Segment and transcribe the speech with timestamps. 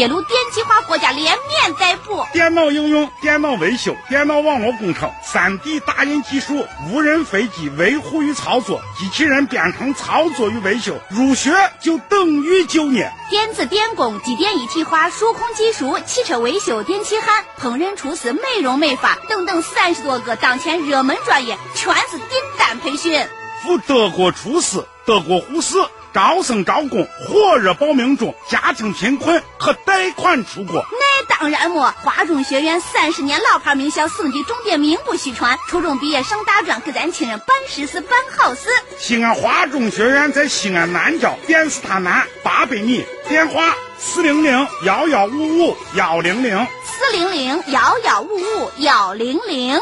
[0.00, 2.24] 铁路电气化，国家连面带补。
[2.32, 11.52] 电脑应用、电脑维修、电脑网络工程、三 D 打印技术、无人飞机维护与操作、机器人编程操作与维修，入学
[11.82, 13.12] 就等于就业。
[13.28, 23.22] 电子电工、机电一体化、数控技术、汽车维修、电气焊、烹饪厨师、美容美发等等三十多个当前热门专业，全是订单培训。
[23.62, 25.76] 赴德国厨师、德国护士。
[26.12, 30.84] 招生招工火热报名中，家庭贫困可贷款出国。
[30.92, 35.58] 那当然么，华中学院三十年老牌名校，省级重点名不虚传。
[35.68, 38.68] 初中毕业上大专，给咱亲人办实事办好事。
[38.98, 49.78] 西安华中学院在西安南郊电视塔南八百米，电话四零零幺幺五五幺零零四零零幺幺五五幺零零。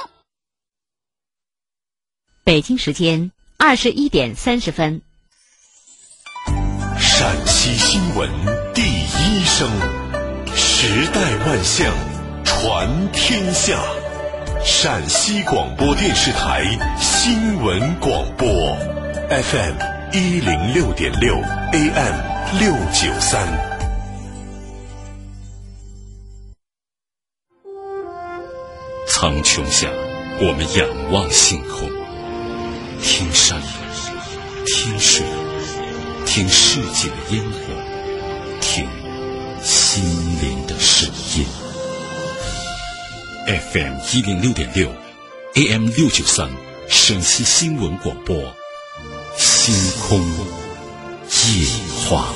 [2.45, 5.03] 北京时间二十一点三十分。
[7.69, 8.31] 陕西新闻
[8.73, 9.69] 第一声，
[10.57, 11.93] 时代万象，
[12.43, 13.79] 传天下。
[14.65, 16.65] 陕西广播电视台
[16.99, 18.49] 新闻广播
[19.29, 19.75] ，FM
[20.15, 21.35] 一零六点六
[21.73, 22.15] ，AM
[22.59, 23.47] 六九三。
[29.09, 29.89] 苍穹下，
[30.41, 31.87] 我们仰望星空，
[33.03, 33.61] 听山，
[34.65, 35.23] 听水。
[36.39, 37.59] 听世界的烟火，
[38.61, 38.87] 听
[39.61, 40.05] 心
[40.41, 41.45] 灵的声音。
[43.73, 44.89] FM 一零六点六
[45.57, 46.49] ，AM 六九三，
[46.89, 48.37] 陕西新闻广播，
[49.37, 50.21] 星空
[51.27, 51.67] 夜
[52.09, 52.33] 话。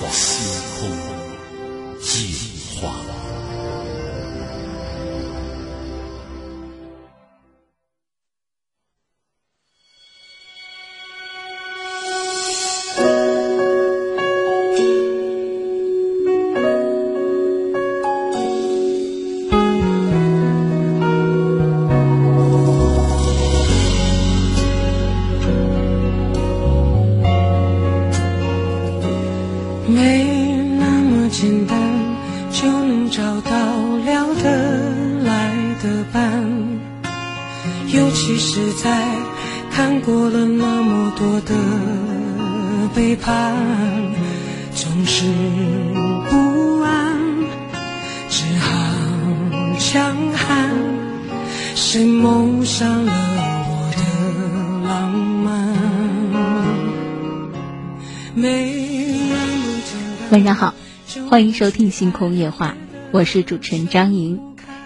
[61.32, 62.76] 欢迎收听《星空夜话》，
[63.10, 64.38] 我是主持人张莹，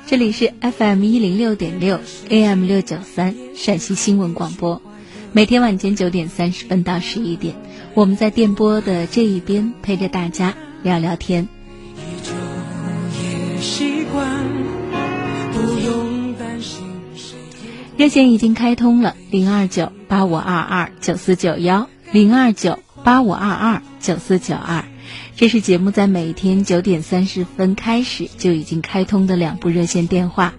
[0.06, 1.98] 这里是 FM 一零六点六
[2.28, 4.80] AM 六九三陕西新闻广播，
[5.32, 7.56] 每天晚间九点三十分到十一点，
[7.94, 11.48] 我们在电波的这一边陪着大家聊聊天。
[17.96, 24.84] 热线已经开通了，零二九八五二二九四九幺，零二九八五二二九四九二。
[25.38, 30.54] 这是节目在每天九点三十分开始就已经开通的两部热线电话，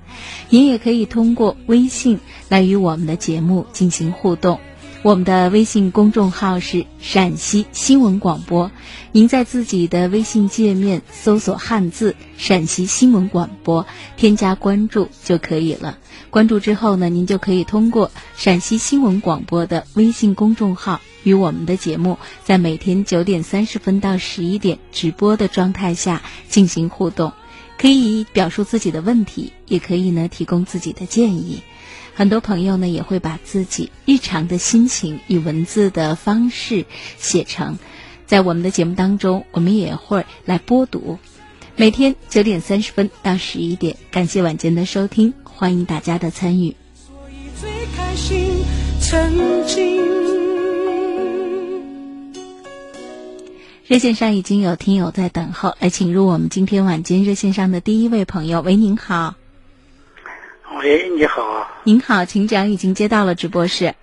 [0.51, 4.59] 您也可以通过微信来与我们的节目进行互动。
[5.03, 8.71] 我们的微信公众号是陕西新闻广播，
[9.11, 13.85] 您在自己的微信界面搜索汉字“陕西新闻广播”，
[14.17, 15.99] 添加关注就可以了。
[16.29, 20.99] 关注之后呢，您就可以通过陕西新闻广播的微信公众号。
[21.23, 27.33] 与我们的节目在每天九点三十分到十一点直播的状态下进行互动，
[27.77, 31.61] 可以表述自己的问题，也可以呢提供自己的建议。
[32.17, 36.87] 很多朋友呢也会把自己日常的心情以文字的方式
[37.19, 37.77] 写成，
[38.25, 41.19] 在我们的节目当中，我们也会来播读。
[41.75, 46.75] 每天九点三十分到十一点，感谢晚间的收听，欢迎大家的参与。
[47.05, 48.65] 所以最开心
[48.99, 50.07] 曾经。
[53.85, 58.61] 热线上已经有听友在等候，来请入我们今天晚间热线上的第一位朋友。
[58.61, 59.35] 喂，您好。
[60.75, 61.67] 喂，你好。
[61.83, 63.95] 您好，请讲，已经接到了直播室。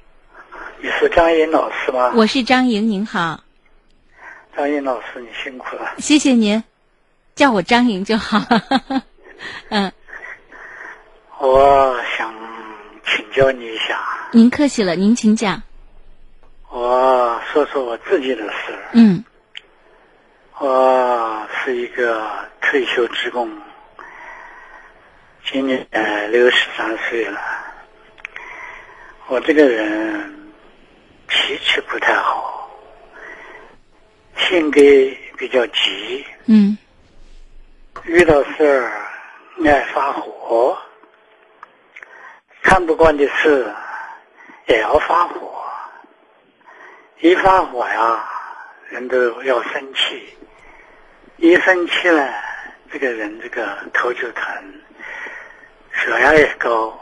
[0.81, 2.13] 你是张莹老师吗？
[2.17, 3.41] 我是张莹，您好。
[4.57, 5.93] 张莹老师，你辛苦了。
[5.99, 6.65] 谢谢您，
[7.35, 8.41] 叫我张莹就好。
[9.69, 9.93] 嗯。
[11.39, 12.35] 我想
[13.05, 14.01] 请教你一下。
[14.33, 15.63] 您客气了，您请讲。
[16.71, 18.79] 我说说我自己的事。
[18.93, 19.23] 嗯。
[20.59, 22.27] 我是一个
[22.61, 23.51] 退休职工，
[25.47, 25.87] 今年
[26.31, 27.41] 六十三岁了。
[29.27, 30.53] 我这个人
[31.29, 32.71] 脾气不太好，
[34.37, 34.81] 性格
[35.37, 36.25] 比较急。
[36.47, 36.77] 嗯。
[38.05, 38.93] 遇到事儿
[39.65, 40.77] 爱发火，
[42.63, 43.73] 看不惯的事
[44.67, 45.63] 也要发火。
[47.21, 48.29] 一发火呀，
[48.89, 50.37] 人都要生气。
[51.37, 52.29] 一生气呢，
[52.93, 54.83] 这个人这个头就疼，
[55.95, 56.93] 血压也高。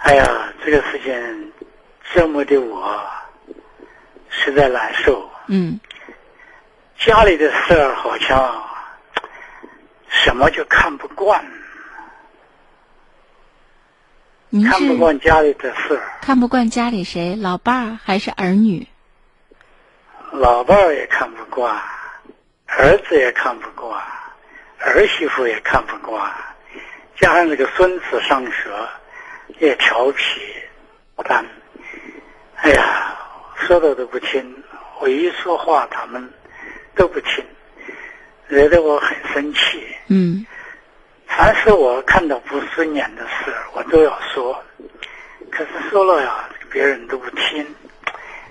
[0.00, 1.52] 哎呀，这个事情
[2.12, 3.04] 折磨的我
[4.30, 5.28] 实在难受。
[5.48, 5.78] 嗯
[6.98, 8.62] 家里的事儿好像
[10.08, 11.44] 什么就看不惯，
[14.48, 18.86] 您看不惯家里的事儿，看不惯家里谁，老伴儿还是儿女？
[20.32, 21.80] 老伴儿也看不惯，
[22.66, 24.02] 儿子也看不惯，
[24.80, 26.30] 儿媳妇也看不惯，
[27.20, 28.70] 加上这个孙子上学
[29.58, 30.40] 也调皮，
[31.24, 31.44] 但
[32.56, 33.16] 哎呀，
[33.56, 34.62] 说的都不听，
[35.00, 36.28] 我一说话他们
[36.94, 37.44] 都不听，
[38.46, 39.84] 惹得我很生气。
[40.08, 40.46] 嗯
[41.26, 44.60] 凡是我看到不顺眼的事，我都要说。
[45.50, 47.74] 可是说了呀，别人都不听，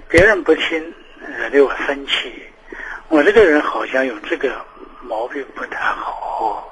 [0.07, 0.93] 别人不听，
[1.37, 2.43] 惹得我生气。
[3.09, 4.53] 我这个人好像有这个
[5.01, 6.66] 毛病不太好，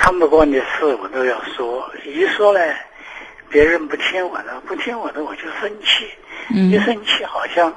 [0.00, 2.74] 看不惯的事我都要说，一说呢，
[3.50, 6.10] 别人不听我的，不听我的我就生气，
[6.48, 7.70] 一嗯生气好像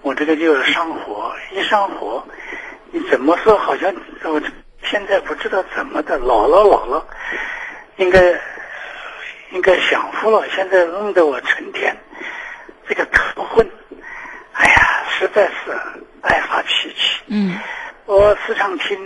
[0.00, 2.26] 我这个就是上火，一上火，
[2.90, 3.94] 你怎么说好像
[4.24, 4.40] 我
[4.82, 7.06] 现在不知道怎么的，老了老了，
[7.98, 8.18] 应该
[9.52, 11.94] 应该享福了，现在弄得我成天
[12.88, 13.70] 这个头昏，
[14.54, 15.70] 哎呀，实在是
[16.22, 17.20] 爱发脾气。
[17.26, 17.58] 嗯。
[18.06, 18.96] 我时常听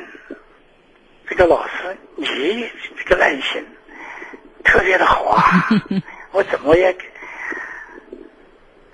[1.31, 2.69] 这个老师，你
[2.99, 3.65] 这个耐心
[4.65, 5.69] 特别的好啊，
[6.33, 6.93] 我怎么也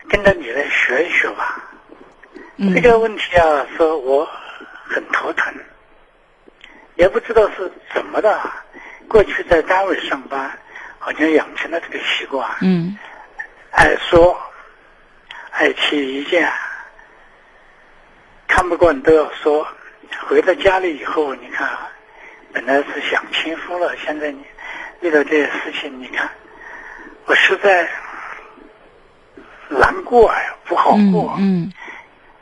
[0.06, 1.64] 跟着你来学一学吧。
[2.58, 4.28] 嗯这个问题啊，说我
[4.84, 5.52] 很头疼，
[6.96, 8.38] 也不知道是怎么的。
[9.08, 10.58] 过去在单位上班，
[10.98, 12.98] 好像养成了这个习惯，嗯
[13.70, 14.38] 爱说，
[15.52, 16.52] 爱提意见，
[18.46, 19.66] 看不惯都要说。
[20.28, 21.68] 回到家里以后，你看，
[22.56, 24.42] 本来是享清福了，现在你
[25.02, 26.26] 遇到这些事情，你看，
[27.26, 27.86] 我实在
[29.68, 31.36] 难过呀，不好嗯过。
[31.38, 31.70] 嗯，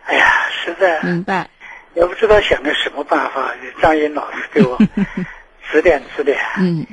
[0.04, 1.50] 哎呀，实在明白。
[1.94, 3.52] 也不知道想个什么办法，
[3.82, 4.78] 张英老师给我
[5.68, 6.86] 指点指点，嗯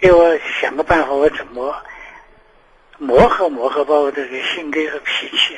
[0.00, 1.80] 给我想个办法，我怎么
[2.98, 5.56] 磨合磨合，把我这个性格和脾气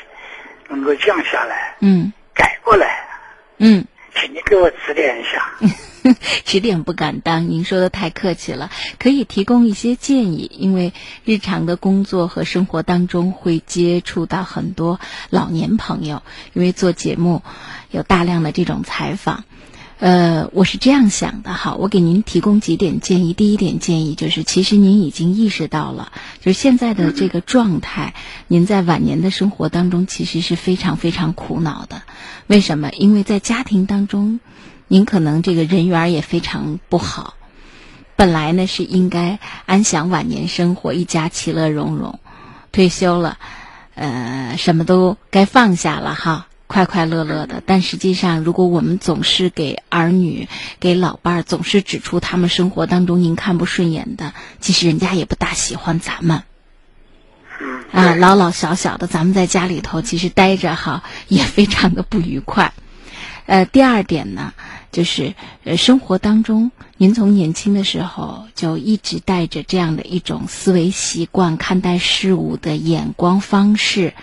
[0.69, 3.09] 能够降下来，嗯改过来，
[3.57, 3.83] 嗯。
[4.21, 5.53] 请你给我指点一下。
[6.45, 10.49] 指点不敢当，您说的太客气了，可以提供一些建议。
[10.57, 10.93] 因为
[11.25, 16.23] 日常的工作和生活当中会接触到很多老年朋友，
[16.53, 17.43] 因为做节目
[17.91, 19.45] 有大量的这种采访。
[19.99, 23.33] 呃，我是这样想的哈，我给您提供几点建议。
[23.33, 28.13] 第一点建议就是，其实您已经意识到了，就是现在的这个状态，
[28.47, 32.03] 您在晚年的生活当中其实是非常非常苦恼的。
[32.47, 32.91] 为什么？
[32.91, 34.39] 因为在家庭当中，
[34.87, 37.33] 您可能这个人缘也非常不好。
[38.17, 42.21] 本来呢是应该安享晚年生活，一家其乐融融，
[42.71, 43.39] 退休了，
[43.95, 46.46] 呃，什么都该放下了哈。
[46.67, 50.49] 快快乐乐的，但实际上，如果我们总是给儿女、
[50.81, 56.43] 给老伴儿总是指出他们生活当中您看不顺眼的，其实人家也不大喜欢咱们。
[57.61, 62.75] 嗯，啊，老老小小的，咱们在家里头其实待着哈，也非常的不愉快。
[63.47, 64.52] 呃，第二点呢，
[64.90, 74.14] 就是呃，生活当中，您从年轻的时候就一直带着这样的一种思维习惯，看待事物的眼光方式。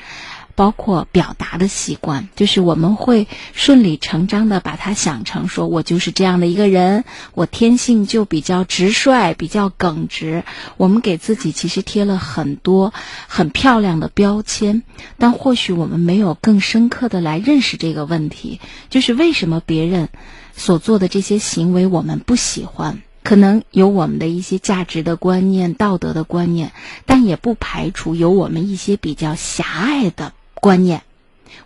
[0.56, 10.44] 包括表达的习惯，就是我们会顺理成章的把它想成说，我就是这样的一个人，我天性就比较直率，比较耿直。
[10.78, 12.94] 我们给自己其实贴了很多
[13.28, 14.84] 很漂亮的标签，
[15.18, 20.10] 但或许我们没有更深刻的来认识这个问题，就是为什么别人
[20.56, 23.02] 所做的这些行为我们不喜欢。
[23.24, 26.74] 可能有我们的一些价值的观念、道德的观念，
[27.06, 30.34] 但也不排除有我们一些比较狭隘的
[30.64, 31.02] 观念。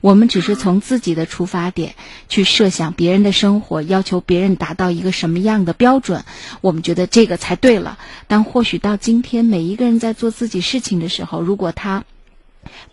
[0.01, 1.93] 我们只是从自己的出发点
[2.29, 6.25] 去设想别人的生活，要求别人达到一个什么样的标准，
[6.61, 7.99] 我们觉得这个才对了。
[8.27, 12.05] 但或许到今天，每一个人在做自己事情的时候，如果他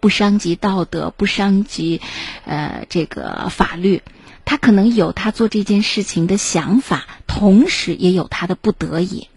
[0.01, 2.03] 不伤及道德，不伤及
[2.45, 4.03] 呃这个法律。
[4.47, 9.29] 他可能有他做这件事情的想法，同时也有他的不得已。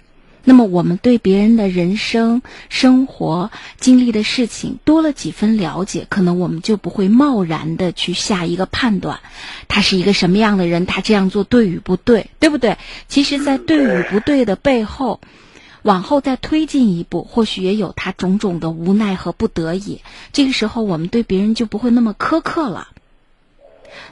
[0.49, 3.51] 那么我们对别人的人生、生活
[3.81, 9.19] 经历的事情多了几分了解，可能我们就不会贸然的去下一个判断，
[9.67, 12.77] 他是一个什么样的人，他这样做对与不对， 对不对？
[13.09, 15.19] 其实，在对与不对的背后。
[15.83, 20.01] 往后再推进一步，或许也有他种种的无奈和不得已。
[20.33, 22.87] 这个时候，我们对别人就不会那么苛刻了。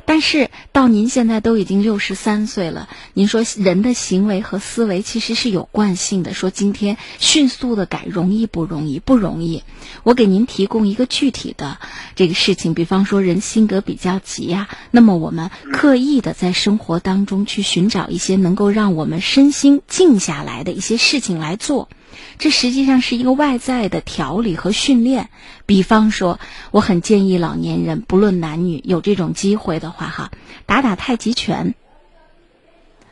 [0.06, 6.34] 但是到您现在都已经六十三岁了，您说人的行为和思维其实是有惯性的。
[6.34, 9.00] 说今天迅速的改容易不容易？
[9.00, 9.64] 不容易。
[10.04, 11.80] 我给您提供一个具体的
[12.16, 21.90] 这个事情，比方说人性格比较急呀，那么我们刻意的在生活当中去寻找一些能够让我们身心静下来的一些事情来做。
[22.38, 25.30] 这实际上是一个外在的调理和训练。
[25.66, 26.40] 比方说，
[26.72, 30.32] 我很建议老年人，不论男女，有这种机会的话，哈，
[30.66, 31.76] 打打太极拳。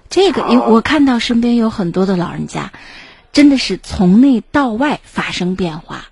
[0.09, 2.71] 这个，因为我看到身边有很多的老人家，
[3.31, 6.05] 真的是从内到外发生变化。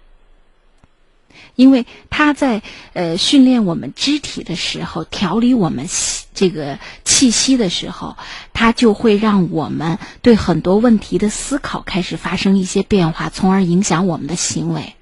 [1.55, 2.62] 因为他在
[2.93, 5.88] 呃训练我们肢体的时候，调理我们
[6.34, 8.17] 这个气息的时候，
[8.53, 14.96] 他就会让我们对很多问题的思考开始发生一些变化，从而影响我们的行为。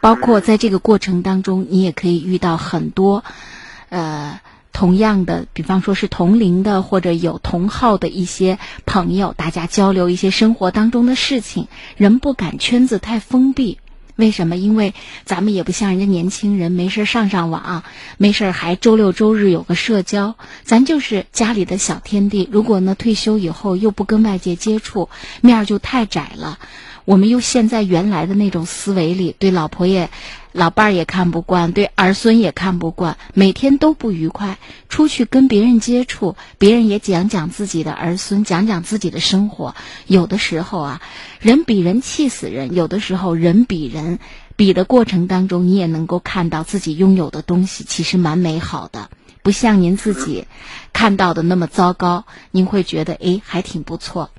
[0.00, 3.24] 包括在这个过程当中，你也可以遇到很多
[3.88, 4.40] 呃
[4.72, 11.68] 同样的，比方说是同龄的或者有同好的一些朋友，大家交流一些生活当中的事情。
[11.96, 13.78] 人不敢圈子太封闭。
[14.16, 14.56] 为什么？
[14.56, 14.94] 因为
[15.24, 17.82] 咱们也不像人家年轻人，没事上上网，
[18.16, 20.36] 没事还周六周日有个社交。
[20.62, 22.48] 咱就是家里的小天地。
[22.52, 25.08] 如果呢退休以后又不跟外界接触，
[25.40, 26.58] 面儿就太窄了。
[27.04, 30.10] 我们又陷在原来的那种思维里，对老婆也。
[30.54, 34.58] 老伴儿也看不惯，对儿孙也看不惯，每天都不愉快。
[34.88, 39.74] 出去跟别人接触，别人也讲讲自己的儿孙，讲讲自己的生活。
[40.06, 41.02] 有的时候啊，
[41.40, 44.20] 人比人气死人；有的时候，人比人
[44.54, 49.10] 比的过程当中，你也能够看到自己拥有的东西其实蛮美好的，
[49.42, 50.46] 不像您自己
[50.92, 52.26] 看到的那么糟糕。
[52.52, 54.30] 您会觉得，诶，还挺不错。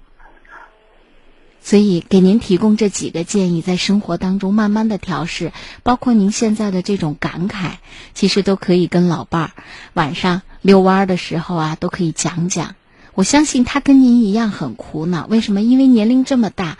[1.67, 7.77] 所以，给您提供这几个建议，在生活当中慢慢的调试，包括您现在的这种感慨，
[8.13, 9.51] 其实都可以跟老伴儿
[9.93, 12.75] 晚上遛弯儿的时候啊，都可以讲讲。
[13.15, 15.61] 我相信他跟您一样很苦恼，为什么？
[15.63, 16.77] 因为年龄这么大，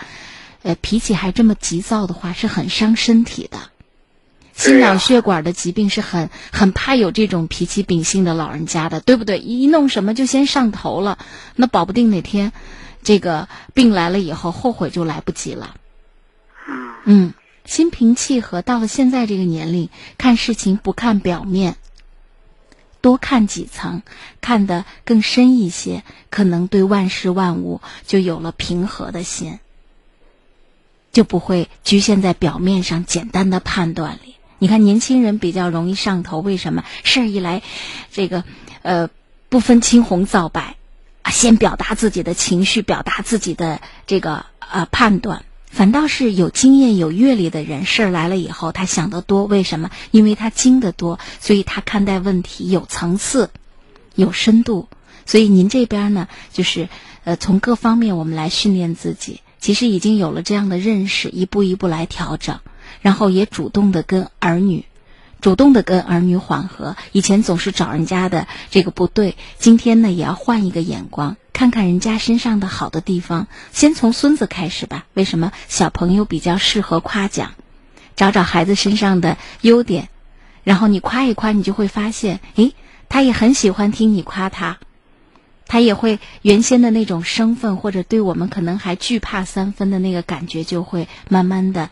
[0.62, 3.58] 呃，脾气还这么急躁的话，是很伤身体的。
[4.54, 9.39] 心脑血管的疾病是很很怕有这种脾气秉性的老人家的，对不对？
[9.39, 11.18] 一弄什么就先上头了，
[11.56, 12.54] 那保不定哪天。
[13.06, 15.78] 这个病来了以后，后悔就来不及了。
[17.06, 21.78] 嗯，心平气和，到了现在这个年龄，看事情不看表面，
[23.02, 24.02] 多看几层，
[24.42, 29.60] 看得更深一些，可能对万事万物就有了平和的心，
[31.12, 34.34] 就不会局限在表面上简单的判断里。
[34.58, 36.84] 你看，年轻人比较容易上头，为什么？
[37.04, 37.62] 事儿一来，
[38.12, 38.44] 这个
[38.82, 39.12] 呃，
[39.50, 40.76] 不分青红皂白。
[41.25, 49.46] 啊先表达自己的情绪，表达自己的这个呃判断，反倒是有经验、有阅历的人，事儿来了以后，他想得多。
[49.46, 49.89] 为什么？
[50.12, 53.50] 因为他经得多，所以他看待问题有层次、
[54.13, 54.88] 有深度。
[55.25, 56.89] 所以您这边呢，就是
[57.24, 62.60] 呃从各方面我们来训练自己，其实已经有了这样的认识，一步一步来调整，
[63.01, 64.86] 然后也主动的跟儿女。
[65.42, 73.48] 主动的跟儿女缓和，以前总是找人家的这个不对，今天呢也要换一个眼光，看看人家身上的好的地方。
[73.72, 75.06] 先从孙子开始吧。
[75.13, 77.51] 为什么小朋友比较适合夸奖？
[78.15, 80.10] 找找孩子身上的优点，
[80.63, 82.74] 然后你夸一夸，你就会发现，诶，
[83.10, 84.80] 他也很喜欢听你夸他，
[85.68, 91.89] 他也会原先的那种生分或者对我们可能还惧怕三分的那个感觉就会慢慢的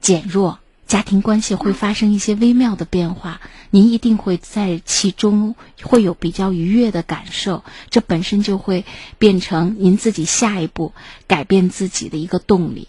[0.00, 0.58] 减弱。
[0.90, 5.54] 家庭关系会发生一些微妙的变化，您一定会在其中
[5.84, 8.84] 会有比较愉悦的感受，这本身就会
[9.16, 10.92] 变成您自己下一步
[11.28, 12.88] 改变自己的一个动力。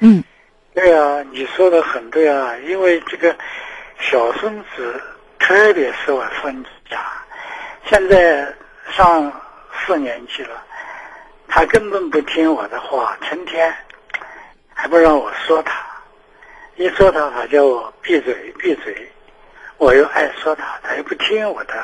[0.00, 0.22] 嗯，
[0.74, 3.34] 对啊，你说的很对啊，因为这个
[3.98, 5.02] 小孙子
[5.38, 7.00] 特别是我孙子家，
[7.88, 8.54] 现在
[8.94, 9.32] 上
[9.72, 10.62] 四年级了，
[11.48, 13.74] 他根本不听我的话，成天
[14.74, 15.87] 还不让我说他。
[16.78, 19.10] 一说他，他叫我闭嘴闭嘴，
[19.78, 21.74] 我又爱说他，他又不听我的。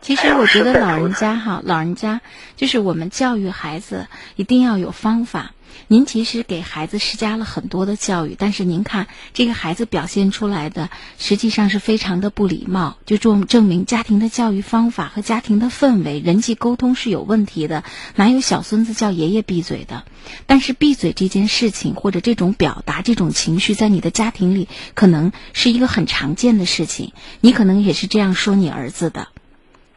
[0.00, 2.20] 其实我觉得老人家哈，老人家
[2.56, 5.52] 就是我们教育孩子一定要有方法。
[5.92, 17.82] 您其实给孩子施加了很多的教育，但是您看这个孩子表现出来的，实际上是非常的不礼貌，就证证明家庭的教育方法和家庭的氛围、人际沟通是有问题的。
[18.14, 20.04] 哪有小孙子叫爷爷闭嘴的？
[20.46, 27.12] 但是闭嘴这件事情或者这种表达、这种情绪，在你的家庭里可能是一个很常见的事情。
[27.40, 29.26] 你可能也是这样说你儿子的，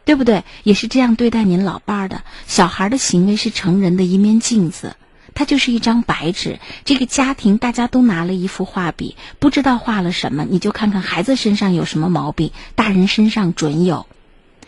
[0.06, 0.44] 对不对？
[0.64, 2.24] 也是这样对待您老伴儿的。
[2.48, 4.96] 小孩的行为是成人的一面镜子。
[5.36, 14.06] 它就是一张白纸，这个家庭大家都拿了一幅画笔，不知道画了什么，你就看看孩子身上有什么毛病，大人身上准有，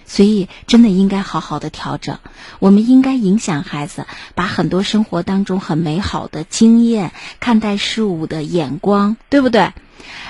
[0.05, 2.19] 所以真的应该好好的调整。
[2.59, 9.71] 我们应该影响孩子，把很多生活当中很美好的经验、看待事物的眼光，对不对？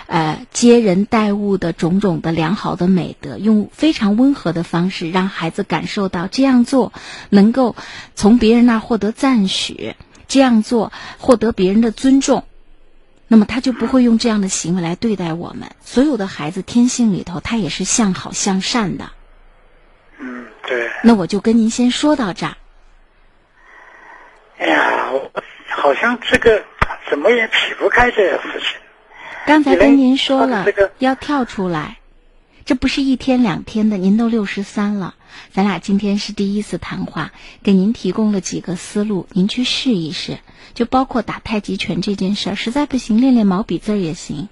[0.07, 6.93] 呃，接人待物的种种的良好的美德，用非常温和的方式，让孩子感受到这样做
[7.29, 7.75] 能够
[8.15, 9.95] 从别人那儿获得赞许。
[10.27, 12.45] 这样做获得别人的尊重，
[13.27, 15.71] 那么他就不会用这样的行为来对待我们。
[15.83, 19.11] 所有的孩子天性里头，他也是向好向善的。
[20.19, 20.89] 嗯，对。
[21.03, 22.55] 那我就跟您先说到这儿。
[24.57, 25.31] 哎呀，我
[25.67, 26.63] 好像这个
[27.09, 28.79] 怎么也撇不开这个事情。
[29.45, 30.65] 刚才跟您说了，
[30.99, 31.97] 要跳出来。
[32.63, 35.13] 这不是一天两天的，您都六十三了，
[35.51, 37.31] 咱俩今天是第一次谈话，
[37.63, 40.39] 给您提供了几个思路，您去试一试。
[40.73, 44.49] 就包括打太极拳这件事儿，实在不行练练毛笔字儿也行，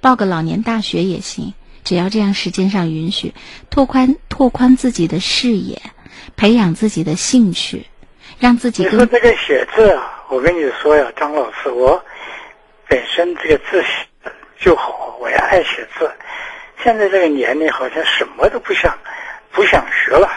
[0.00, 1.52] 报个老年大学也行，
[1.84, 3.34] 只要这样时间上允许，
[3.68, 5.82] 拓宽拓宽自己的视野，
[6.36, 7.86] 培养自己的兴趣，
[8.38, 8.84] 让自己。
[8.84, 12.02] 你说这个写字啊，我跟你说呀，张老师，我
[12.88, 16.10] 本身这个字写就好，我也爱写字。
[16.82, 18.96] 现在这个年龄好像什么都不想，
[19.58, 20.28] 不想学了，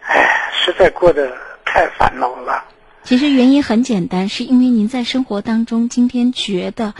[0.00, 1.32] 哎，实在过得
[1.64, 2.64] 太烦恼了。
[3.04, 6.94] 其实原因很简单，是因为您在生活当中今天觉得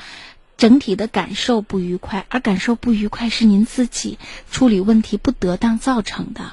[0.56, 4.20] 整体的感受不愉快，而感受不愉快是您自己
[4.52, 6.52] 处理问题不得当造成的。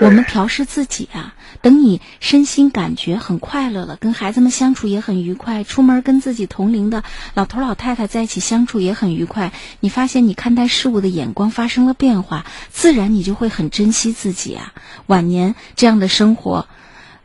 [0.00, 7.04] 我们调试自己啊，等你身心感觉很快乐了，跟孩子们相处也很愉快，出门跟自己同龄的
[7.34, 9.52] 老头老太太在一起相处也很愉快。
[9.80, 14.72] 你发现你看待事物的眼光发生了变化，自然你就会很珍惜自己啊。
[15.06, 16.66] 晚年这样的生活，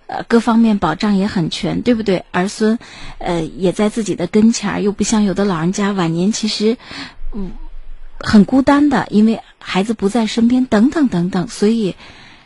[0.08, 2.26] 呃，各方面保障也很全，对不对？
[2.32, 2.78] 儿孙，
[3.20, 6.76] 呃，也在自己的跟前儿，又不像有的老人家晚年其实，
[7.34, 7.52] 嗯，
[8.20, 11.96] 很孤单的，因为孩子不在身边，等等等等，所以。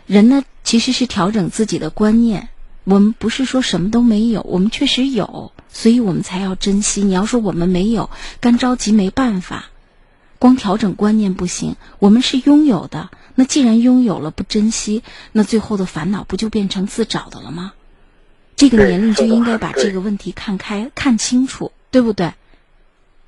[0.09, 2.49] 人呢，其实是调整自己的观念。
[2.83, 7.03] 我们不是说什么都没有，我们确实有，所以我们才要珍惜。
[7.03, 8.09] 你要说我们没有，
[8.41, 9.65] 干着急没办法。
[10.39, 13.11] 光调整观念不行，我们是拥有的。
[13.35, 17.73] 那既然拥有了，不珍惜，那最后的烦恼不就变成自找的了吗？
[18.55, 22.33] 这个年龄就应该把这个问题看开、看清楚，对不对？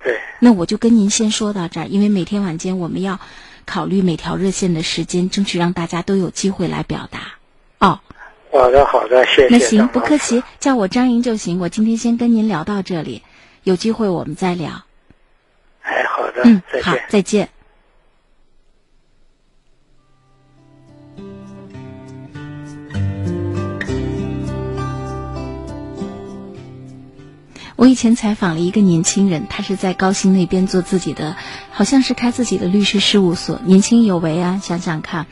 [0.04, 0.20] 对。
[0.39, 3.20] 那我就跟您先说到这儿，因为每天晚间我们要。
[3.65, 7.19] 考虑每条热线的时间，争取让大家都有机会来表达。
[7.80, 8.00] 哦，
[8.52, 9.56] 好的，好的，谢谢。
[9.56, 11.60] 那行，不客气，叫我张莹就行。
[11.60, 13.24] 我今天先跟您聊到这里，
[13.63, 14.84] 有机会我们再聊。
[15.82, 17.50] 哎，好的，嗯，好，再见。
[27.82, 31.36] 我以前采访了一个年轻人，他是在高新那边做自己的，
[31.72, 34.62] 好像是开自己的律师事务所，年轻有为啊！
[34.63, 35.26] 想想看，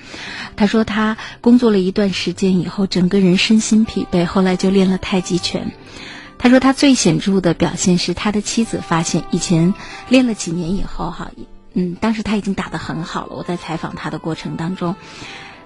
[0.55, 5.73] 他说他工作了一段时间以后，整个人身心疲惫，后来就练了太极拳。
[6.39, 9.75] 他说他最显著的表现是他的妻子发现，以前
[10.07, 11.29] 练了几年以后，哈，
[11.75, 13.35] 嗯，当时他已经打得很好了。
[13.35, 14.95] 我在采访他的过程当中，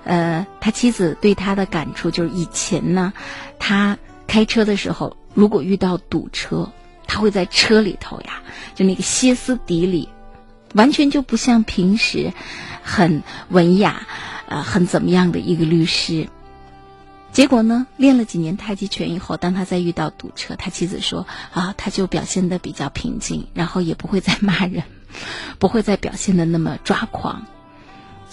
[0.04, 3.14] 呃，他妻子对他的感触就是以前呢，
[3.58, 5.16] 他开车的时候。
[5.34, 6.72] 如果遇到堵车，
[7.08, 8.42] 他会在车里头呀，
[8.76, 10.10] 就那个歇斯底里，
[10.74, 12.34] 完全就不像平时
[12.84, 14.08] 很文雅，
[14.48, 16.30] 呃，很怎么样的一个律师。
[17.32, 24.84] 结果呢，练了几年太极拳以后，当他再遇到堵车，他妻子说啊，他就表现的比较平静，然后也不会再骂人，
[25.58, 27.48] 不会再表现的那么抓狂。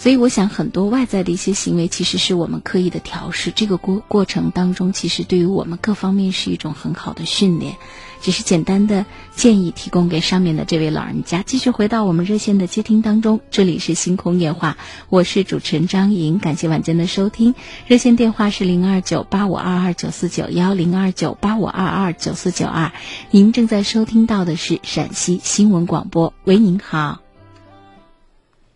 [0.01, 3.51] 所以，我想很多外在的一些行为，其实是我们刻意的调试。
[3.51, 7.75] 这个过过程当中，其实对于我们各方面是一种很好的训练。
[8.19, 11.43] 只是简单的建议提供给上面的这位老人家。
[11.43, 14.75] 继续回到我们热线的接听当中，这里是星空夜话，
[15.09, 17.53] 我是主持人张莹，感谢晚间的收听。
[17.85, 22.91] 热线电话是零二九八五二二九四九幺零二九八五二二九四九二。
[23.29, 26.33] 您正在收听到的是陕西新闻广播。
[26.43, 27.19] 喂，您好。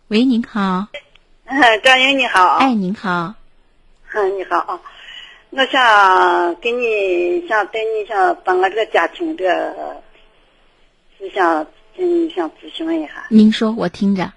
[0.06, 0.86] 喂，您好。
[1.84, 2.56] 张英你好。
[2.56, 3.32] 哎，您好。
[4.14, 4.80] 嗯， 你好啊。
[5.50, 10.02] 我想给你想对你想把我这个家庭的，
[11.16, 11.64] 是想
[11.96, 13.26] 嗯想咨询一下。
[13.30, 14.32] 您说，我听着。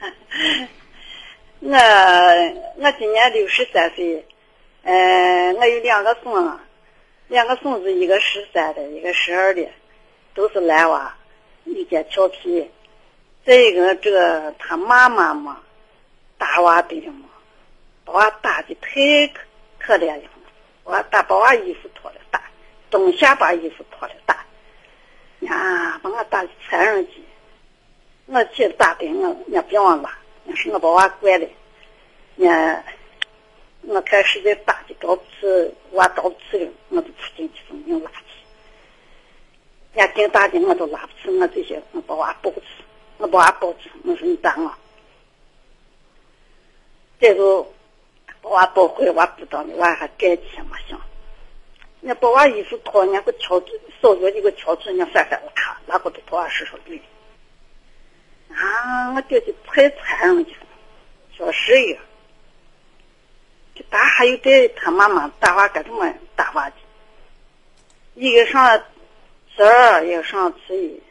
[1.60, 1.72] 我
[2.76, 4.24] 我今年六十三岁，
[4.82, 6.58] 呃，我有两个孙，
[7.28, 9.66] 两个孙子，一个十三的，一个十二的，
[10.34, 11.16] 都是男娃，
[11.64, 12.70] 有点调皮。
[13.46, 15.58] 再一个，这个他妈妈嘛，
[16.38, 17.28] 打娃的嘛，
[18.04, 19.40] 把娃打的太可
[19.78, 20.22] 可怜了。
[20.84, 22.40] 我打把娃衣服脱了打，
[22.88, 24.46] 冬夏把衣服脱了打，
[25.40, 27.22] 呀，把我打的残忍极。
[28.24, 30.10] 我去打的我，你别忘了。
[30.44, 31.48] 那是我把娃惯的，
[32.36, 32.82] 那
[33.82, 38.16] 我看实在打的着次，娃着次了，我就出进去从硬拉起。
[39.92, 42.62] 人家顶打的我都拉不起，我这些我把娃抱住，
[43.18, 44.72] 我把娃抱住，我说你打我。
[47.20, 47.72] 再就
[48.40, 50.98] 把娃抱回，娃不当的，娃还改气嘛行。
[52.00, 53.66] 人家把娃衣服脱，人家给挑出，
[54.00, 57.00] 手脚就给挑出，人家翻翻拉，拉过头把娃手上捋。
[58.54, 59.12] 啊！
[59.14, 60.46] 我觉得太残忍了，
[61.36, 61.98] 小十一。
[63.74, 66.76] 这打还有带他妈妈打娃干什么打娃的？
[68.14, 68.82] 一个上
[69.54, 71.02] 十二，一个上初一。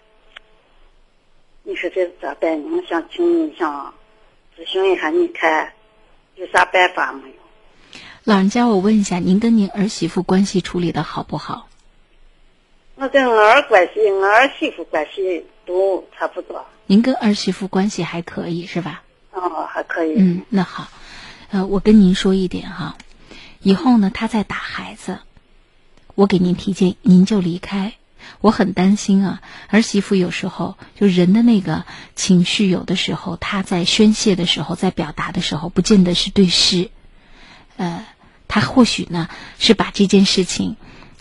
[1.64, 2.62] 你说这咋办？
[2.72, 3.94] 我想请你想
[4.58, 5.74] 咨询一下，你看
[6.38, 7.36] 有啥办法没有？
[8.24, 11.68] 老人家，我问一下，您跟您儿媳妇关系处理的好不好？
[12.96, 16.66] 我跟我儿关系，我儿媳妇关系都差不多。
[16.86, 19.04] 您跟儿媳妇关系还可以是吧？
[19.32, 20.16] 哦，还可以。
[20.18, 20.88] 嗯，那好，
[21.52, 22.98] 呃，我跟您说一点哈，
[23.62, 25.20] 以后呢，他再打孩子，
[26.16, 27.94] 我给您提建议，您就离开。
[28.42, 31.86] 我很担心啊，儿媳妇有时候就人的那个
[32.16, 36.92] 情绪，有的时候她在宣泄的时候，在表达的时候，不见得是对事。
[37.78, 38.06] 呃，
[38.48, 39.28] 她或许呢
[39.60, 40.76] 是把这件事情。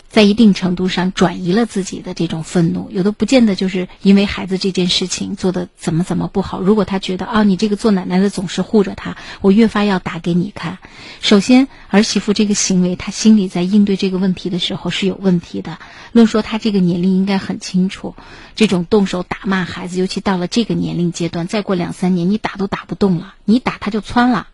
[0.09, 6.61] 在一定程度上转移了自己的这种愤怒，有的不见得就是因为孩子这件事情做的怎么怎么不好。
[6.61, 10.79] 如果他觉得啊，你这个做奶奶的总是护着他，我越发要打给你看。
[11.21, 15.77] 首先，儿媳妇这个行为，她心里在应对这个问题的时候是有问题的。
[16.13, 18.15] 论说她这个年龄应该很清楚，
[18.55, 24.47] 这种动手打骂孩子，尤其到了这个年龄阶段，再过两三年，你打都打不动了，你打他就窜了。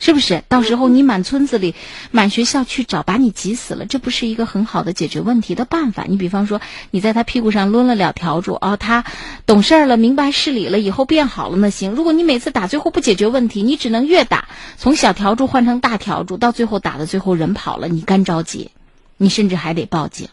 [0.00, 0.44] 是不是？
[0.48, 1.74] 到时候你满村子里、
[2.12, 6.04] 满学校去找，把你急死了，这不是一个很好的解决问题的办法。
[6.08, 6.60] 你比方说，
[6.92, 9.04] 你在他屁股上抡了两条柱，哦，他
[9.44, 11.92] 懂事儿了，明白事理了，以后变好了，那行。
[11.92, 18.70] 如果你每次打最后不解决问题，你只能越打，从小条柱换成大条柱，到最后打的最后人跑了，你干着急，
[19.16, 20.28] 你甚至还得报警。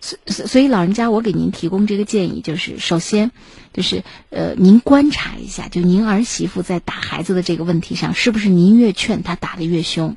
[0.00, 3.32] 所所以，老人家，我给您提供这个建议，就是首先，
[3.72, 10.16] 就是呃，您观察一下，就您儿媳妇在打孩子的这个问题上，是不是您越劝她打的越凶？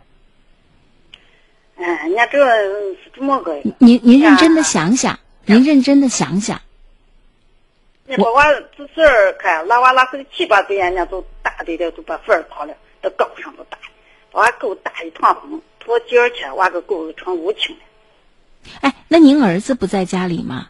[1.76, 2.38] 哎，人家这
[2.96, 3.62] 是这么个。
[3.78, 6.62] 您您认真的想想，您认真的想想。
[8.06, 13.78] 你把娃这事儿看，拉娃拉回七八岁，人家都打的了，都把粉儿掏了，到高上都打，
[14.32, 17.82] 把娃狗打一团红，脱劲儿去，娃个狗成乌青了。
[18.82, 20.70] 哎，那您儿子不在家里吗？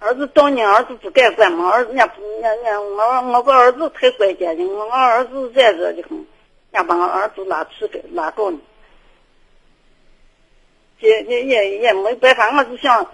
[0.00, 6.26] 儿子当年儿子不敢管嘛，儿子家不，人家我我个儿子太乖见的，我我儿子在这就很，人
[6.72, 8.58] 家把我儿子拉出来拉着呢，
[11.00, 13.06] 也也也也没办法，我就想，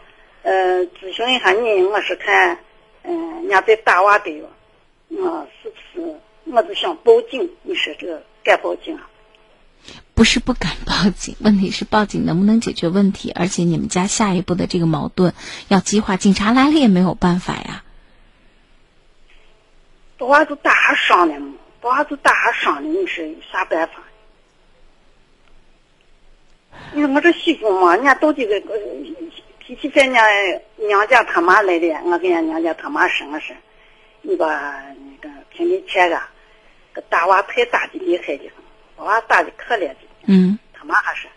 [0.43, 2.57] 呃，咨询一下你，我是看，
[3.03, 4.45] 嗯，人家在打娃的，
[5.09, 6.21] 我是不是，
[6.53, 9.11] 我就想报警，你说这个敢报警啊？
[10.15, 13.31] 不是不敢报警， 问题是报警能不能解决问题？
[13.31, 15.35] 而且你们家下一步的这个矛盾
[15.69, 17.83] 要激化，警察来了也没有办法呀。
[20.19, 23.95] 把娃子打伤了嘛，把娃子打伤了，你说有啥办法？
[26.95, 28.61] 你说我这媳妇嘛，人家到底个
[29.59, 30.23] 脾气在，人家
[30.77, 33.55] 娘家他妈来的，我跟人家娘家他妈说了说，
[34.23, 36.31] 你把那个平地钱啊，
[36.95, 38.51] 个打娃太打的厉害的。
[38.97, 41.31] 把娃打的可怜的，嗯，他妈还说，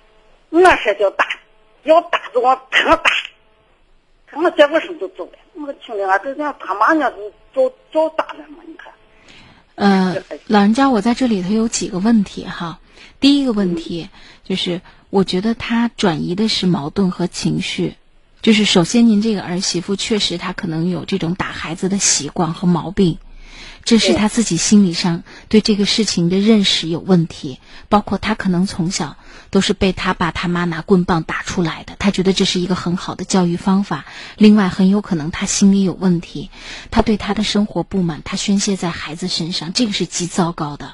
[0.50, 1.26] 我说叫打，
[1.84, 3.12] 要打就往疼打，
[4.28, 5.32] 疼我再不声就走了。
[5.56, 7.12] 我听的啊，这叫他妈呢，
[7.54, 8.94] 就就打了嘛，你看。
[9.76, 10.16] 呃，
[10.48, 12.80] 老人家，我在这里头有几个问题哈。
[13.20, 14.10] 第一个问题
[14.44, 17.96] 就是，我觉得他转移的是矛盾和情绪，
[18.42, 23.18] 就是首先您这个儿媳妇确实她可能有这种打孩子的习惯和毛病。
[23.90, 27.58] 这是他自己心理上对这个事情的认识有问题，
[27.90, 29.18] 包括他可能从小
[29.50, 34.06] 都是被他爸他妈拿棍棒打出来的，他觉得这是一个很好的教育方法。
[34.38, 36.52] 另外，很有可能他心理有问题，
[36.92, 40.94] 他对他的生活不满，他宣泄在孩子身上，这个是极糟糕的。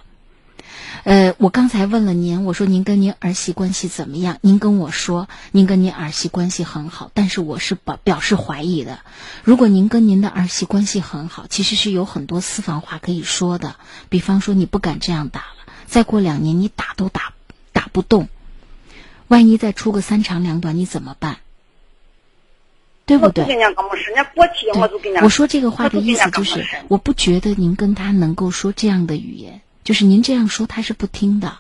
[1.06, 4.40] 呃，我刚才问了您，我说您跟您儿媳关系怎么样？
[4.42, 9.02] 您跟我说您跟您儿媳关系很好，但是我是表表示怀疑的。
[9.44, 13.76] 如果您跟您的儿媳关系很好，其实是有很多私房话可以说的，
[14.10, 17.34] 比方说你不敢这样打了，再过两年你打都打
[17.72, 18.28] 打不动，
[19.28, 21.38] 万一再出个三长两短，你怎么办？
[23.06, 23.46] 对不对？
[25.22, 29.62] 我说这个话的意思就是，我不觉得您跟他能够说这样的语言。
[29.86, 31.60] 就是您这样说，他是不听的。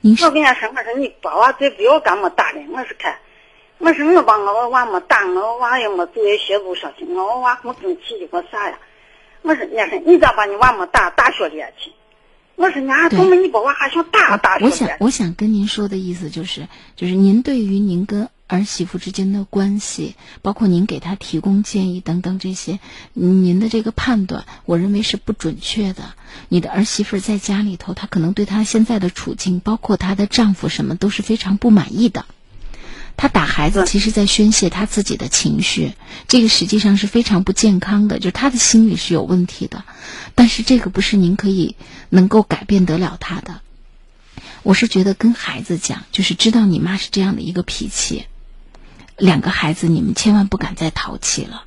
[0.00, 3.18] 您我跟他说，我说你把娃再不要干么大的，我是看，
[3.78, 8.78] 我说我把我娃么打，我娃也没作业写不上去，我娃没争气的，我啥呀？
[9.42, 11.90] 我说你说你咋把你娃么打大学里去？
[12.54, 14.64] 我说你还怎么你把娃还想打大学？
[14.64, 18.30] 我想我想跟您说的意思就是，就是您对于您跟。
[18.46, 22.78] 儿媳妇之间的关系，包括您给他提供建议等等这些，
[23.14, 26.14] 您的这个判断，我认为是不准确的。
[26.50, 32.26] 你的儿媳妇在家里头，她可能对她现在的处境，包括她的丈夫什么，都是非常不满意的。
[33.16, 35.94] 她打孩子，其实在宣泄她自己的情绪，
[36.28, 39.84] 这个实际上是非常不健康的，就是她的心理是有问题的。
[40.34, 41.76] 但是这个不是您可以
[42.10, 43.62] 能够改变得了她的。
[44.62, 48.26] 我是觉得跟孩子讲，就是知道你妈是这样的一个脾气。
[49.16, 51.64] 两个孩子，你们千万不敢再淘气了。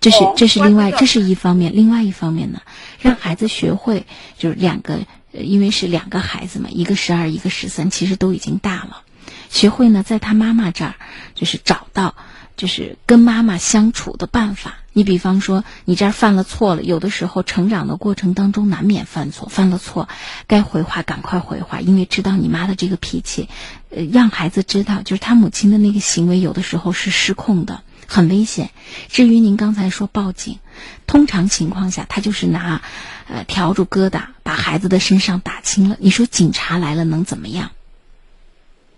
[0.00, 2.60] 这是这是另外这是一方面，另外一方面呢，
[3.00, 4.06] 让孩子学会
[4.36, 5.00] 就是两个，
[5.32, 9.02] 因为是两个孩子嘛，一个十二，一个十三，其实都已经大了。
[9.48, 10.94] 学会呢，在他妈妈这儿
[11.34, 12.14] 就是找到
[12.56, 14.78] 就是跟妈妈相处的办法。
[14.96, 20.08] 你比方说，你这儿犯了错了，有的时候成长的过程当中难免犯错，犯了错，
[20.46, 23.48] 该回话赶快回话，因为知道你妈的这个脾气，
[23.90, 28.70] 呃，让孩子知道，就是他母亲的那个行为有的时候是失控的，很危险。
[29.08, 30.60] 至于您刚才说报警，
[31.08, 32.80] 通常情况下他就是拿，
[33.26, 35.96] 呃，笤帚疙瘩把孩子的身上打青了。
[35.98, 37.72] 你说警察来了能怎么样？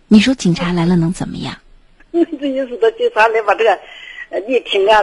[0.09, 1.57] 你说警察来了能怎么样？
[2.13, 3.71] 这意思，的警察来把这个，
[4.29, 5.03] 呃，你听啊。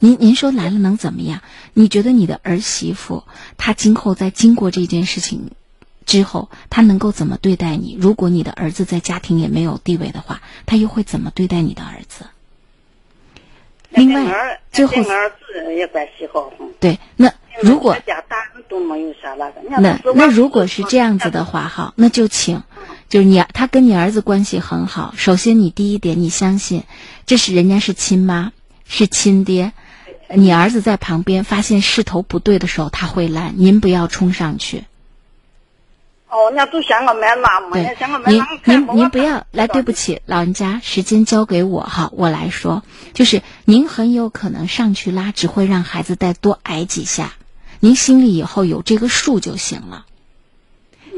[0.00, 1.42] 您您说来了能怎么样？
[1.74, 3.24] 你觉得你的儿媳妇
[3.56, 5.50] 她今后在经过这件事情
[6.06, 7.96] 之后，她能够怎么对待你？
[7.98, 12.26] 如果你的儿子在家庭也没有地位的话，他又会怎么对待你的儿子？
[13.90, 16.52] 另外，最后儿子也关系好。
[16.78, 17.96] 对，那如果
[19.80, 22.62] 那那如果是这样子的话，哈，那就请，
[23.08, 25.12] 就是你他跟你儿子关系很好。
[25.16, 26.84] 首先，你第一点，你相信
[27.26, 28.52] 这是人家是亲妈，
[28.84, 29.72] 是亲爹。
[30.34, 34.84] 你儿子在旁边发现势头不对的时候，他会拦，您不要冲上去。
[36.28, 42.82] 哦，那都想我没拉嘛，想我买您您您不要来，对不起，老人家，时间交给我哈，我来说，
[43.14, 47.32] 就是您很有可能上去拉，只会让孩子再多挨几下，
[47.80, 50.04] 您心里以后有这个数就行了。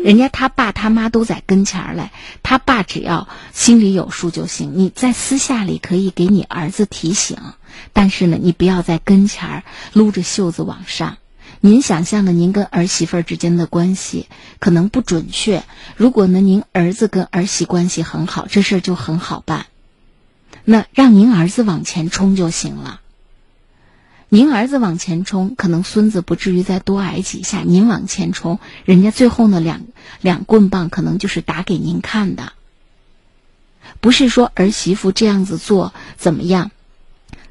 [0.02, 2.10] 人家他爸他妈都在跟前儿嘞，
[2.42, 4.72] 他爸只要心里有数就行。
[4.76, 7.36] 你在私下里可以给你儿子提醒，
[7.92, 11.18] 但是呢，你不要在跟前儿撸着袖子往上。
[11.60, 15.62] 您想象的您跟儿媳妇之间的关系可能不准确。
[15.96, 19.66] 如果呢，您儿子跟儿媳关系很好，这事儿就很好办。
[20.64, 23.00] 那让您儿子往前冲就行了。
[24.32, 27.62] 您儿子往前冲，可能孙子不至于再多挨几下。
[27.66, 29.82] 您往前冲，人家最后呢两
[30.20, 32.52] 两棍棒可能就是打给您看的，
[34.00, 36.70] 不是说儿媳妇这样子做怎么样。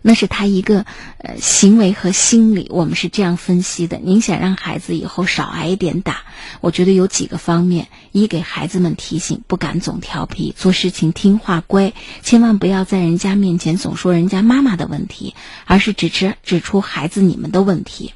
[0.02, 0.86] 那是他一个
[1.18, 3.98] 呃行为和心理，我们是这样分析的。
[3.98, 6.24] 您想让孩子以后少挨一点打，
[6.62, 15.36] 我觉得有几个方面：一给孩子们提醒，不敢总调皮，做事情听话乖，千万不要在人家面前总说人家妈妈的问题，
[15.66, 18.14] 而是指指指出孩子你们的问题。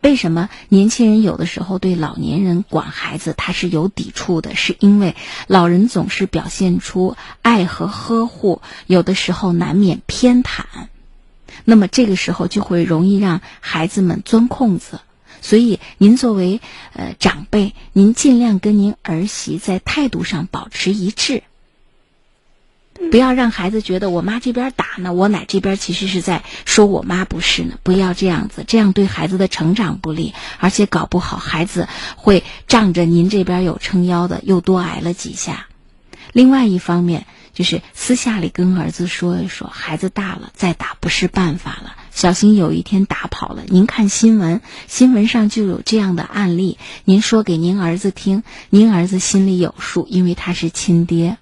[0.00, 4.54] 为什么年轻人有的时候对老年人管孩子他是有抵触的？
[4.54, 5.14] 是因为
[5.48, 10.62] 老人总是表现出爱和呵护，有的时候难免偏袒。
[11.64, 15.00] 那么这个时候就会容易让孩子们钻空子，
[15.40, 16.60] 所以您作为
[16.92, 21.42] 呃长辈，您尽量跟您儿媳在态度上保持一致，
[23.10, 35.66] 不要让孩子觉得我妈这边打呢，我奶这边其实是在说我妈不是呢，不要这样子，这样对孩子的成长不利，而且搞不好孩子会仗着您这边有撑腰的，又多挨了几下。
[36.32, 37.26] 另外一方面。
[37.52, 43.62] 就是私下里跟儿子说一说，孩子大了再打不是办法了，小心有一天打跑了。
[43.66, 51.36] 您看新闻，新闻上就有这样的案例，您说给您儿子听，您儿子心里有数，因为他是亲爹，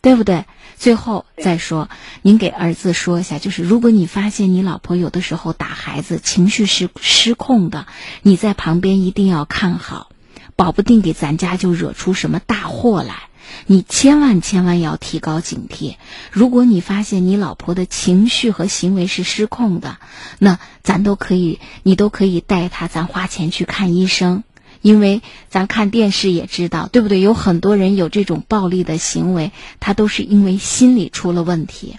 [0.00, 0.46] 对不对？
[0.78, 1.90] 最后再说，
[2.22, 7.86] 您给儿子说一下，就是如果你发现你老婆有的时候打孩子，情绪是失控的，
[8.22, 10.08] 你在旁边一定要看好，
[10.56, 13.28] 保不定给咱家就惹出什么大祸来。
[13.66, 15.96] 你千万千万要提高警惕。
[16.30, 19.98] 如果你发现你老婆的情绪和行为是失控的，
[20.38, 24.44] 那咱都可以，你都可以带她，咱花钱去看医生。
[24.80, 27.20] 因为咱看电视也知道，对不对？
[27.20, 31.98] 有很多人有这种暴力的行为，他都是因为心理出了问题。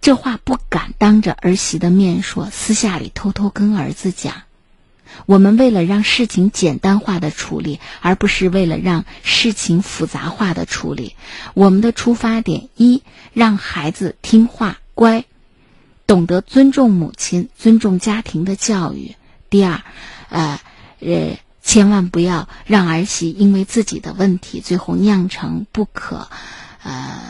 [0.00, 4.32] 这话不敢当着儿媳的面说，私下里偷偷跟儿子讲。
[5.24, 11.16] 我们为了让事情简单化的处理，而不是为了让事情复杂化的处理。
[11.54, 13.02] 我们的出发点一，
[13.32, 15.24] 让孩子听话乖，
[16.06, 19.16] 懂得尊重母亲，尊重家庭的教育。
[19.48, 19.82] 第二，
[20.28, 20.60] 呃，
[21.00, 26.28] 呃，千万不要让儿媳因为自己的问题，最后酿成不可，
[26.82, 27.22] 呃，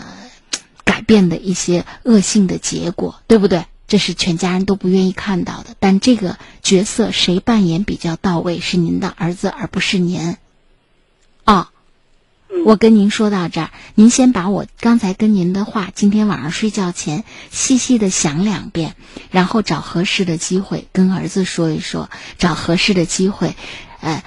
[0.85, 3.65] 改变的一些恶性的结果，对不对？
[3.87, 8.61] 这是全家人都不愿意看到的，但这个角色谁扮演比较到位？
[8.61, 10.37] 是您的儿子，而不是您。
[11.45, 11.69] 哦，
[12.65, 18.97] 我跟您说到这儿，您先把我刚才跟您的话，今天晚上睡觉前细细的想两遍，
[19.31, 23.55] 然后找合适的机会跟儿子说一说，找合适的机会，
[24.01, 24.23] 呃。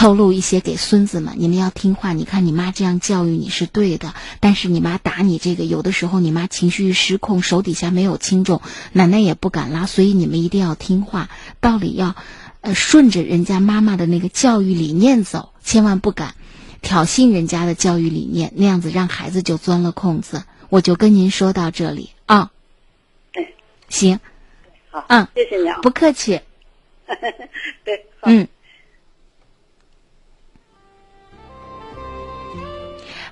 [0.00, 2.14] 透露一些给孙子们，你们要听话。
[2.14, 8.62] 你看你妈这样教育你是对的，但是你妈打你这个，有的时候你妈情绪失控，手底下没有轻重，
[8.94, 11.28] 奶奶也不敢拉，所以你们一定要听话，
[11.60, 12.16] 道理要，
[12.62, 16.34] 呃，顺着人家妈妈的那个教育理念走，千万不敢
[16.80, 20.44] 挑衅人家的教育理念，那样子让孩子就钻了空子。
[20.70, 22.50] 我就跟您说到这里啊。
[23.34, 23.54] 对，
[23.90, 24.18] 行，
[24.88, 25.78] 好，嗯，谢谢你啊。
[25.82, 26.40] 不客气。
[27.84, 28.48] 对，嗯。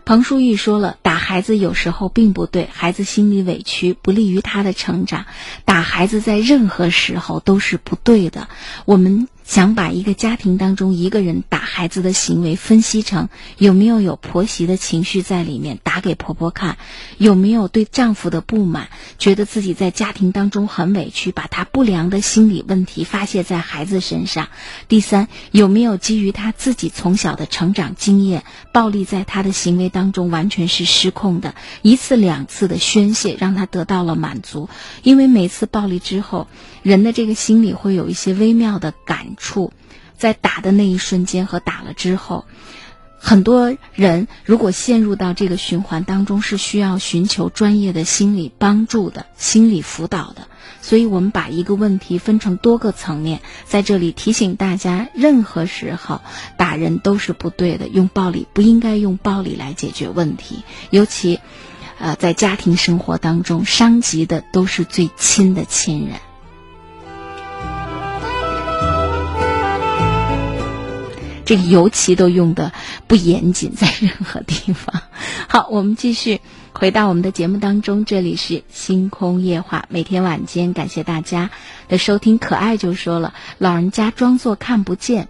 [0.09, 5.27] 彭淑玉说了，打孩子有时候并不对，孩子心里委屈，不利于他的成长。
[5.67, 8.49] 打孩子在任何时候都是不对的。
[8.87, 9.29] 我们。
[9.49, 16.77] 想把一个家庭当中一个人打孩子的行为分析成有没有有婆媳的情绪在里面，打给婆婆看；
[17.17, 24.49] 有没有对丈夫的不满，觉得自己在家庭当中很委屈，把他不良的心理问题发泄在孩子身上。
[24.87, 34.69] 第三，有没有基于他自己从小的成长经验，暴力在他的行为当中完全是失控的，一次两次的宣泄让他得到了满足。
[35.03, 36.49] 因为每次暴力之后，
[36.83, 39.37] 人的这个心里会有一些微妙的感。
[39.39, 39.73] 处，
[40.17, 42.45] 在打的那一瞬间和打了之后，
[43.19, 50.49] 很多人如果陷入到这个循环当中，是需要寻求专业的心理帮助的、心理辅导的。
[50.81, 56.21] 所以，我们把一个问题分成多个层面，在这里提醒大家：任何时候
[56.57, 60.63] 打人都是不对的，用暴力不应该用暴力来解决问题。
[60.91, 61.41] 尤其，
[61.99, 66.21] 呃，在家庭生活当中，伤及的都是最亲的亲人。
[71.49, 72.73] 这个尤其都用的
[73.07, 75.01] 不严谨，在任何地方。
[75.49, 76.43] 好，我们继续
[76.75, 78.05] 回到我们的节目当中。
[78.05, 81.49] 这里是星空夜话，每天晚间感谢大家
[81.89, 82.37] 的收听。
[82.37, 85.27] 可爱就说了，老人家装作看不见。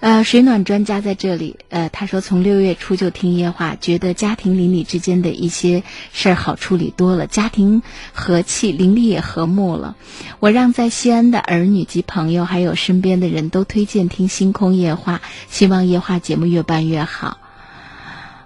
[0.00, 1.56] 呃，水暖专家在这里。
[1.68, 5.82] 呃，他说从六月初就听夜话，觉得家庭邻里之间的一些
[6.12, 7.82] 事儿好处理多了，家庭
[8.14, 9.96] 和气，邻里也和睦了。
[10.38, 17.36] 我让在西安的儿女及朋友，还有身边的人都推荐听星空夜话，希望夜话节目越办越好。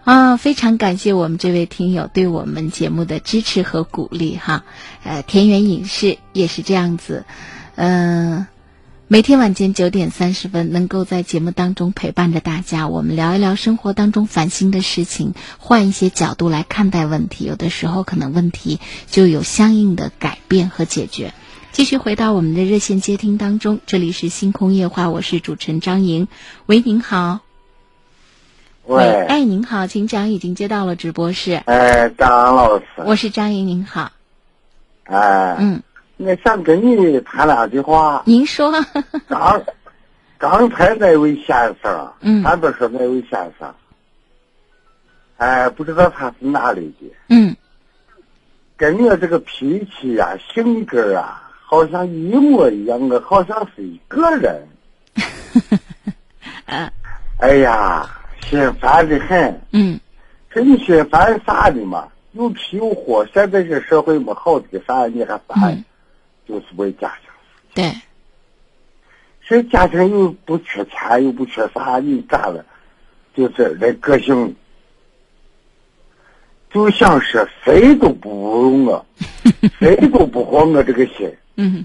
[0.03, 4.65] 啊，非常感谢我们这位听友对我们节目的支持和鼓励哈。
[5.05, 7.25] 呃，田园影视也是这样子，
[7.77, 8.49] 嗯。
[9.07, 17.45] 每天晚间九点三十分，能够在节目当中陪伴着大家，我们聊一聊生活当中烦心的事情，换一些角度来看待问题。
[17.45, 21.35] 有的时候可能问题就有相应的改变和解决。
[21.71, 26.27] 继续回到我们的热线接听当中，这里是星空夜话，我是主持人张莹。
[26.65, 27.41] 喂，您好。
[28.87, 31.53] 喂，哎，您好，请讲，已经接到了直播室。
[31.67, 32.87] 哎，张老师。
[33.05, 34.13] 我是张莹，您好。
[35.05, 35.57] 哎。
[35.59, 35.83] 嗯。
[36.17, 38.23] 我想跟你谈两句话。
[38.25, 38.73] 您说。
[39.27, 39.63] 刚
[40.39, 43.75] 刚才那位先生，嗯，他不是那位先生，
[45.39, 47.57] 哎，不知道他是哪里的，嗯，
[48.77, 54.67] 跟我这个脾气呀、性格啊，好像一模一样，我好像是一个人。
[56.67, 56.91] 嗯。
[57.41, 58.09] 哎呀，
[58.49, 59.61] 心烦的很。
[59.73, 59.99] 嗯。
[60.51, 62.07] 真心烦啥的嘛？
[62.33, 65.73] 又皮又火，现在这社会没好的啥，你还烦？
[65.73, 65.85] 嗯
[66.47, 67.31] 就是为家庭。
[67.75, 67.93] 对，
[69.43, 72.65] 所以家庭又不缺钱，又不缺啥，你咋了？
[73.35, 74.55] 就是那个性，
[76.71, 79.07] 就像是谁都不如我，
[79.79, 81.33] 谁都不和我这个心。
[81.57, 81.85] 嗯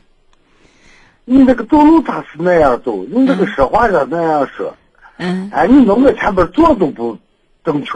[1.25, 3.03] 你那个走路咋是那样走？
[3.05, 4.75] 你那个说话咋那样说？
[5.17, 7.15] 嗯哎，你弄我前边坐都不
[7.63, 7.91] 正确。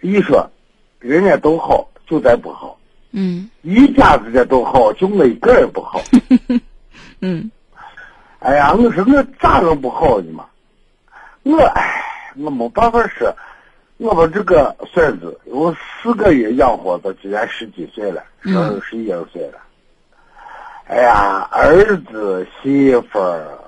[0.00, 0.48] 一说，
[1.00, 2.77] 人家都好，就咱不好；
[3.12, 6.00] 嗯一家子的都好，就我一个人不好。
[7.20, 7.50] 嗯
[8.40, 10.46] 哎呀，我说我咋能不好呢嘛？
[11.42, 12.04] 我哎，
[12.36, 13.34] 我没办法说，
[13.96, 19.58] 我把这个孙子我四个月养活到今年十几岁了，十二十一二岁了。
[20.86, 23.58] 哎呀，儿子、媳妇儿、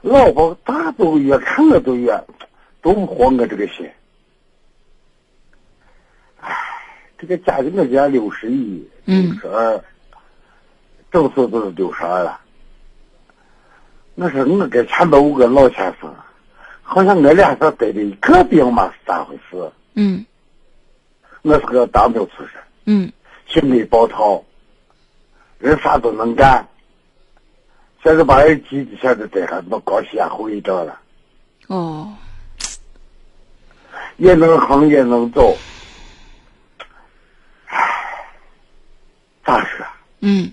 [0.00, 2.18] 老婆，大都越看我都越
[2.80, 3.88] 都不和我这个心。
[6.40, 6.56] 哎，
[7.18, 9.82] 这个家庭我家六十一、嗯六十二，
[11.10, 12.40] 正数都是六十二了。
[14.14, 16.14] 我是我跟前边五个老先生，
[16.82, 19.70] 好像我俩是得了一个病嘛，是咋回事？
[19.94, 20.24] 嗯
[21.42, 23.12] 我是个当兵出身，嗯
[23.46, 24.44] 心里暴躁，
[25.58, 26.66] 人啥都能干。
[28.04, 31.00] 现在把人急的，现在得还没高血压后遗症了，
[31.66, 32.14] 哦
[34.18, 35.56] 也能横也能走。
[39.48, 39.86] 咋说？
[40.20, 40.52] 嗯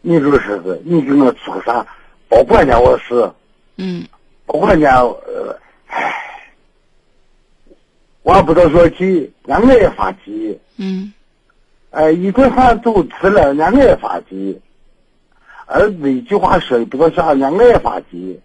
[0.00, 1.86] 你就是是，你给我出个啥？
[2.28, 3.30] 保管件我是，
[3.76, 4.04] 嗯
[4.44, 5.56] 保管件呃，
[5.86, 6.50] 唉，
[8.22, 10.58] 我也不知道说急，让我也发急。
[10.78, 11.12] 嗯
[11.90, 14.60] 哎，一顿饭都吃了，让我也发急。
[15.66, 18.40] 儿子一句话说的不知道啥，让我也发急。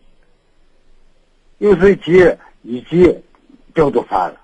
[1.57, 2.31] 有时急
[2.61, 3.19] 一急，
[3.73, 4.35] 病都犯了，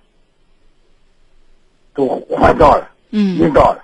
[1.93, 3.83] 都昏倒了，晕嗯倒了，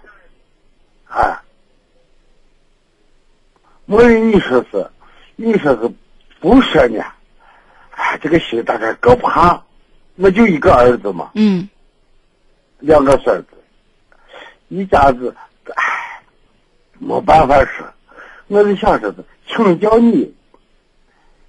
[1.13, 1.43] 啊！
[3.85, 4.89] 我人你说是，
[5.35, 5.91] 你说是
[6.39, 7.03] 不说呢？
[7.91, 9.61] 哎，这个心大概搁不下。
[10.15, 11.67] 我就一个儿子嘛，嗯
[12.79, 13.47] 两个孙子，
[14.67, 15.35] 一家子，
[15.75, 16.21] 唉，
[16.99, 17.85] 没办法说。
[18.47, 19.15] 我是想说是
[19.47, 20.31] 请教你，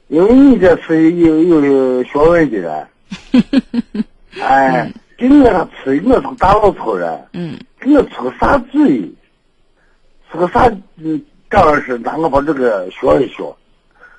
[0.09, 2.89] 因为你这是有有学问的人，
[4.41, 9.15] 哎，给我他吃，我是个大老头人，嗯给我出个啥主意，
[10.35, 13.55] 这个啥嗯，当然是让我把这个学一学，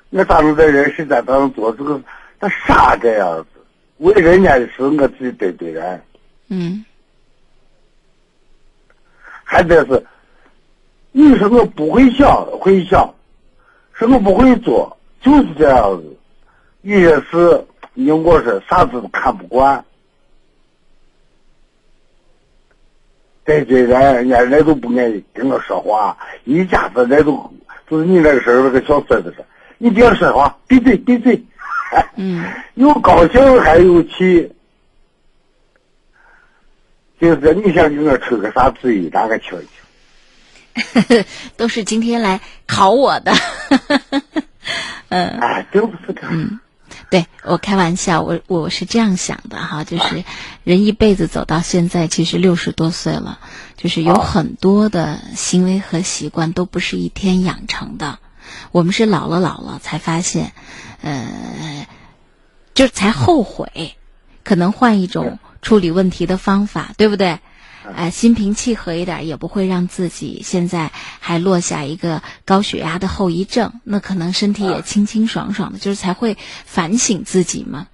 [0.08, 2.00] 我咋能在人世间当中做这个
[2.40, 3.60] 他啥这样子？
[3.98, 6.02] 为人家的事，我自己得罪人。
[6.48, 6.82] 嗯
[9.44, 10.06] 还得是，
[11.12, 13.14] 你说我不会想，会想，
[13.92, 16.16] 说我不会做，就是这样子。
[16.80, 17.62] 有些事，
[17.92, 19.84] 你我说啥子都看不惯，
[23.46, 27.50] 得罪人，人家人都不愿意跟我说话，一家子人都
[27.88, 29.44] 就是你那个时候那个小孙子说，
[29.78, 31.42] 你别说话，闭嘴闭嘴，
[32.16, 32.44] 嗯
[32.74, 34.52] 又高兴还有气。
[37.18, 39.66] 就是你想给我出个啥主意，让我听一
[41.14, 41.24] 听。
[41.56, 43.32] 都是今天来考我的。
[45.08, 46.60] 嗯，哎，真不是这样。
[47.08, 50.24] 对我开玩笑，我我是这样想的哈，就是
[50.64, 53.38] 人一辈子走到现在，其实六十多岁了，
[53.76, 58.18] 就是有很多的行为和习惯都不是一天养成的。
[58.72, 60.52] 我们是老了老了才发现，
[61.00, 61.86] 呃，
[62.74, 63.96] 就是才后悔，
[64.42, 67.38] 可能换一种处理问题的方法，对不对？
[67.94, 73.72] 哎，心平气和一点，也不会让自己现在还落下一个高血压的后遗症。
[73.84, 77.86] 那可能身体也清清爽爽的，就是才会反省自己嘛。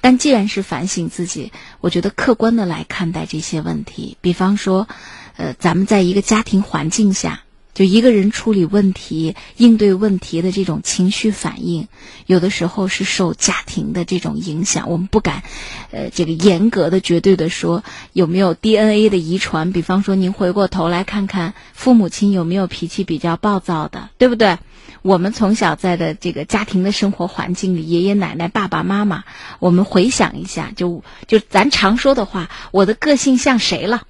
[0.00, 4.88] 但既然是反省自己，我觉得客观的来看待这些问题，比方说，
[5.36, 7.42] 呃，咱们在一个家庭环境下。
[7.80, 11.88] 就一个人处理问题、应对问题的这种情绪反应，
[12.26, 14.90] 有的时候是受家庭的这种影响。
[14.90, 15.44] 我们不敢，
[15.90, 19.72] 呃，这个严格的、绝对的说有没有 DNA 的遗传。
[19.72, 24.58] 比方说，您回过头来看看父母亲有没有脾气比较暴躁的，对不对？
[25.00, 29.24] 我们从小在的这个家庭的生活环境里，爷爷奶奶、爸爸妈妈，
[29.58, 34.02] 我们回想一下，就就咱常说的话，我的个性像谁了？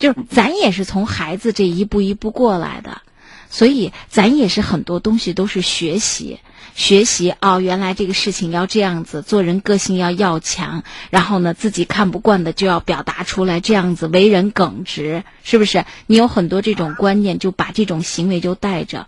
[0.00, 3.02] 就是咱也是从孩子这一步一步过来的，
[3.50, 6.40] 所以咱也是很多东西都是学习。
[6.74, 15.84] 学习哦，原来这个事情要这样子，做人个性要要强，然后呢，自己看不惯的就要表达出来，这样子为人耿直，是不是？
[16.06, 19.06] 你有很多这种观念，就把这种行为就带着。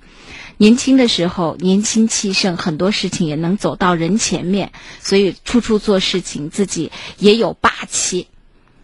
[0.59, 8.27] 年轻的时候年轻气盛，很多事情也能走到人前面，所以处处做事情自己也有霸气，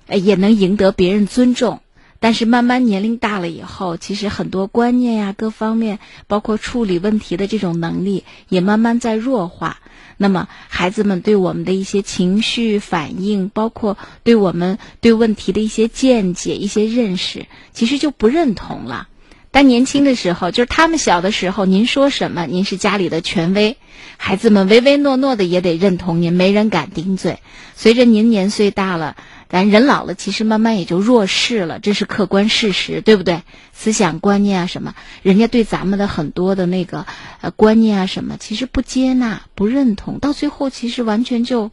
[0.07, 1.83] 呃，也能赢得别人尊重。
[2.21, 9.79] 但是慢慢年龄大了以后，其实很多观念呀、各方面，包括处理问题的这种能力，也慢慢在弱化。
[10.17, 19.07] 那么孩子们对我们的一些情绪反应，包括对我们对问题的一些见解、一些认识，其实就不认同了。
[19.53, 23.77] 但年轻的时候，就是他们小的时候，您说什么，您是家里的权威，
[24.17, 27.39] 孩子们唯唯诺诺的也得认同您，没人敢顶嘴。
[27.77, 29.17] 随着您年岁大了，
[29.49, 33.43] 咱人老了，其实慢慢也就弱势了，这是客观事实，对不对？
[33.73, 37.07] 思想观念啊什么，人家对咱们的很多的那个
[37.41, 41.71] 呃观念啊什么，其实不接纳、不认同，到最后其实完全就，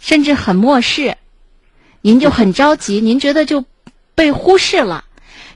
[0.00, 1.16] 甚至很漠视，
[2.00, 3.64] 您就很着急，您觉得就
[4.14, 5.04] 被忽视了。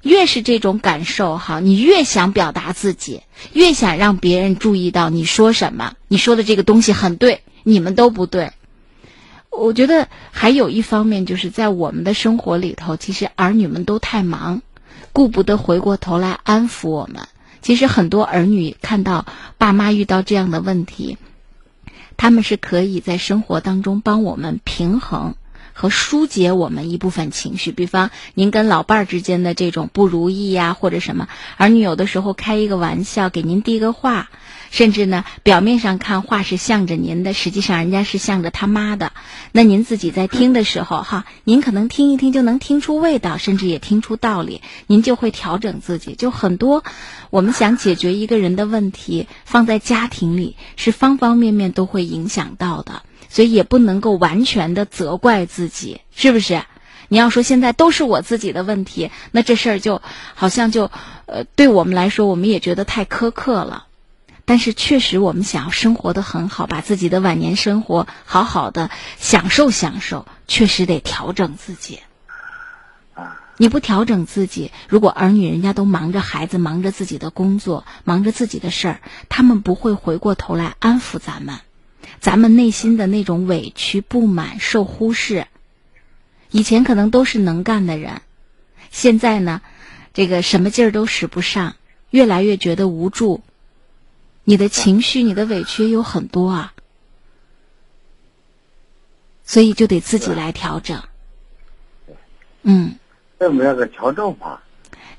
[0.03, 8.53] 越是这种感受哈，你越想表达自己，越想让别人注意到你说什么，你说的这个东西很对，你们都不对。
[9.59, 14.63] 我觉得还有一方面，就是在我们的生活里头，其实儿女们都太忙，
[15.13, 17.27] 顾不得回过头来安抚我们。
[17.63, 19.27] 其实很多儿女看到
[19.59, 21.19] 爸妈遇到这样的问题，
[22.17, 25.35] 他们是可以在生活当中帮我们平衡。
[25.79, 31.29] 和疏解我们一部分情绪，比方您跟老伴儿之间的这种不如意呀，或者什么，
[31.59, 34.31] 儿女有的时候开一个玩笑，给您递个话，
[34.77, 39.13] 甚至呢，表面上看话是向着您的，实际上人家是向着他妈的。
[39.51, 46.15] 那您自己在听的时候，哈，您可能听一听就能听出味道，甚至也听出道理，您就会调整自己。
[46.15, 46.85] 就很多，
[47.31, 53.01] 我们想解决一个人的问题，放在家庭里是方方面面都会影响到的。
[53.31, 56.63] 所以也不能够完全的责怪自己，是不是？
[57.09, 60.03] 你要说现在都是我自己的问题，那这事儿就
[60.35, 60.91] 好像就，
[61.25, 63.86] 呃，对我们来说，我们也觉得太苛刻了。
[64.47, 72.01] 但是确实，我们想要生活的很好，把自己的晚年生活好好的享受享受，确实得调整自己。
[73.59, 81.59] 你不调整自己，如果儿女人家都忙着孩子，忙着自己的工作，忙着自己的事儿，他们不会回过头来安抚咱们。
[82.21, 85.49] 咱们内心的那种委屈、不满、受忽视，
[86.51, 88.23] 以前可能都是能干的人，
[88.93, 89.61] 现在呢，
[90.15, 91.75] 这个什么劲儿都使不上，
[92.11, 93.43] 越来越觉得无助。
[94.49, 96.73] 你的情绪、你的委屈有很多啊，
[99.45, 101.03] 所以就得自己来调整。
[102.63, 102.95] 嗯，
[103.41, 104.63] 有没有个调整法？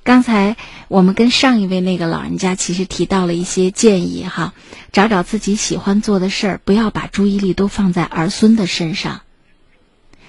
[0.03, 0.55] 刚才
[0.87, 4.53] 我们跟上一位那个老人家其实提到了一些建议哈，
[4.93, 9.23] 找找自己喜欢做的事儿，不要把注意力都放在儿孙的身上，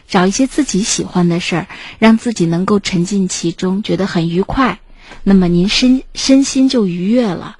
[0.09, 1.68] 找一些自己喜欢的事儿，
[2.01, 4.80] 让自己能够沉浸其中，觉得很愉快，
[5.22, 7.55] 那么您身身心就愉悦了。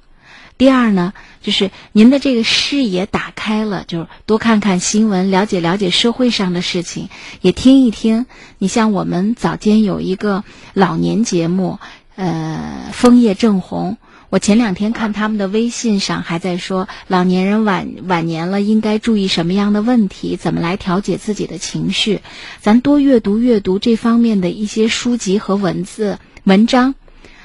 [0.57, 7.09] 第二呢，就是您的这个视野打开了，就是多看看新闻，了解了解社会上的事情，
[7.41, 8.25] 也听一听。
[8.57, 11.79] 你像我们早间有一个老年节目。
[12.15, 13.95] 呃，枫叶正红。
[14.29, 22.19] 我前两天看他们的微信上还在说，老年人晚晚年了应该注意什么样的问题，怎么来调节自己的情绪。
[22.59, 26.93] 咱多阅读阅读这方面的一些书籍和文字文章。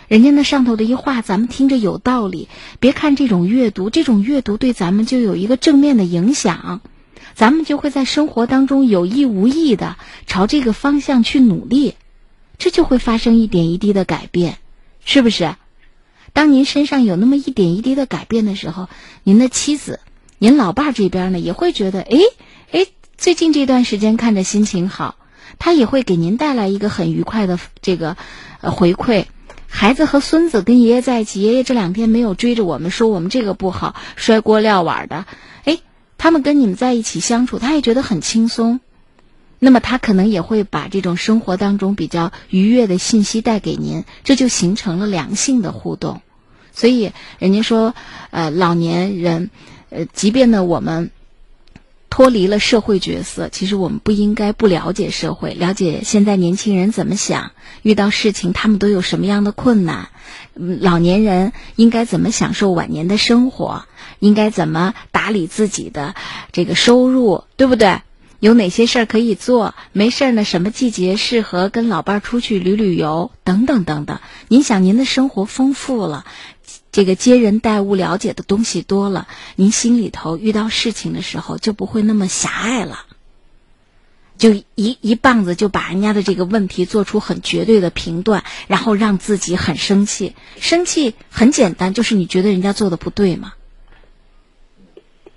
[0.09, 2.49] 人家那上头的一话，咱们听着有道理。
[2.81, 6.81] 别看这种阅读，这种阅读对咱们就有一个正面的影响，
[7.35, 9.97] 咱们就会在生活当中有意无意的
[10.27, 11.95] 朝这个方向去努力，
[12.59, 14.59] 这就会发生一点一滴的改变。
[15.05, 15.57] 是不是？
[16.33, 18.89] 当您身上有那么一点一滴的改变的时候，
[19.23, 20.01] 您的妻子、
[20.39, 22.19] 您老爸这边呢，也会觉得，哎
[22.73, 22.87] 哎，
[23.17, 25.17] 最近这段时间看着心情好，
[25.59, 28.17] 他也会给您带来一个很愉快的这个
[28.61, 29.27] 呃回馈。
[29.77, 35.27] 孩子和孙子跟爷爷在一起，爷爷这两天没有追着我们说我们这个不好，摔锅撂碗的，
[35.65, 35.81] 哎，
[36.17, 38.79] 他们跟你们在一起相处，他也觉得很轻松。
[39.59, 46.23] 那么他可能也会把这种生活当中比较愉悦的信息带给您，这就形成了良性的互动。
[46.73, 47.11] 所以
[47.41, 47.97] 人家说，
[48.31, 49.51] 呃，老年人，
[49.91, 51.11] 呃，即便呢我们
[52.15, 57.51] 脱离了社会角色，其实我们不应该不了解社会，了解现在年轻人怎么想，
[57.83, 60.11] 遇到事情他们都有什么样的困难，
[60.55, 63.87] 嗯老年人应该怎么享受晚年的生活，
[64.21, 66.15] 应该怎么打理自己的
[66.53, 68.01] 这个收入，对不对？
[68.39, 69.75] 有哪些事儿可以做？
[69.93, 70.45] 没事儿呢？
[70.45, 73.33] 什么季节适合跟老伴儿出去旅旅游？
[73.43, 74.21] 等等等等。
[74.47, 76.25] 您想，您的生活丰富了，
[76.95, 79.27] 这个接人待物了解的东西多了，
[79.57, 83.01] 您心里头遇到事情的时候就不会那么狭隘了。
[84.39, 90.37] 就一一棒子就把人家的这个问题做出很绝对的评断，然后让自己很生气。
[90.61, 93.55] 生气很简单，就是你觉得人家做的不对嘛，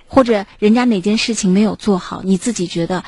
[0.08, 3.04] 或者人家哪件事情没有做好，你自己觉得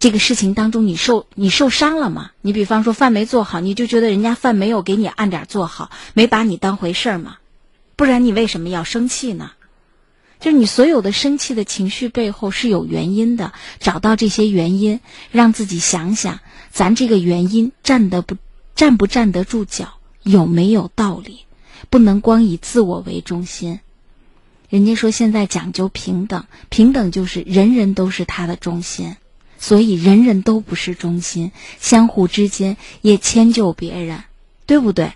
[0.00, 2.32] 这个事情当中你受你受伤了吗？
[2.40, 7.36] 你比方说饭没做好，你就觉得人家饭没有给你按点做好，没把你当回事儿吗？
[7.96, 9.52] 不然你为什么要生气呢？
[10.40, 14.98] 就是你所有的生气的情绪背后是有原因的，找到这些原因，
[15.30, 16.40] 让自己想想，
[16.72, 18.36] 咱这个原因站得不
[18.74, 21.44] 站不站得住脚，有没有道理？
[21.90, 23.80] 不能光以自我为中心。
[24.68, 29.14] 人家说现在讲究平等，平等就是人人都是他的中心，
[29.58, 34.24] 所以人人都不是中心，相互之间也迁就别人，
[34.66, 35.12] 对不对？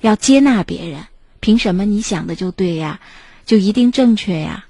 [0.00, 1.06] 要接纳别人，
[1.40, 3.00] 凭什么你想的就对呀？
[3.46, 4.66] 就一定正确呀？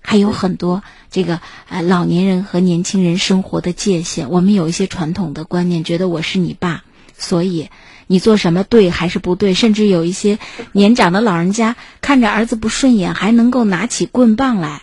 [0.00, 6.84] 还有很多这个呃老年人和年轻人生活的界限，我们有一些传统的观念，觉得我是你爸，
[7.16, 7.70] 所以
[8.06, 9.54] 你做什么对还是不对？
[9.54, 10.38] 甚至有一些
[10.72, 14.82] 年长的老人家看着儿子不顺眼，还能够拿起棍棒来，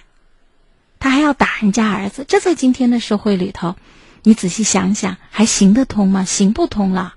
[0.99, 2.25] 他还要打人家儿子。
[2.27, 3.75] 这在今天的社会里头，
[4.23, 6.25] 你仔细想想，还行得通吗？
[6.25, 7.15] 行不通了。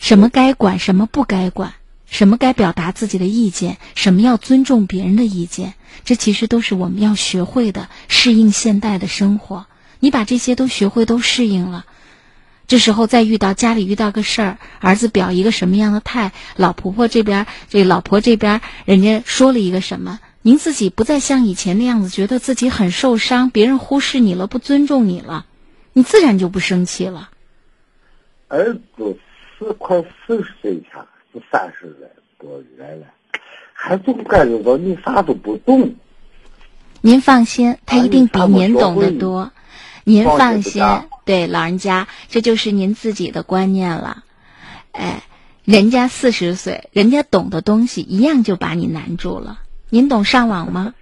[0.00, 1.74] 什么该管，什么不该管？
[2.06, 5.74] 什么该表达自己的意见，什么要尊重别人的意见，
[6.04, 9.66] 这其实都是我们要学会的，适应现代的生活。
[10.00, 11.84] 你把这些都学会，都适应了，
[12.66, 25.46] 这时候再遇到家里遇到个事儿，儿子表一个什么样的态，老婆婆这边这老婆这边人家说了一个什么，您自己不再像以前那样子，觉得自己很受伤，别人忽视你了，不尊重你了，
[25.92, 27.28] 你自然就不生气了。
[28.48, 29.16] 儿子
[29.60, 31.00] 四快四十岁前。
[31.32, 32.08] 是三十来
[32.40, 33.06] 多月了，
[33.72, 35.94] 还总感觉到你啥都不懂。
[37.02, 39.52] 您放心，他一定比您懂得多。
[40.02, 40.82] 您放心，
[41.24, 44.24] 对老人家，这就是您自己的观念了。
[44.90, 45.22] 哎，
[45.64, 49.60] 人家四十岁，人家懂的东西一样就把你难住了。
[49.88, 50.94] 您懂上网吗？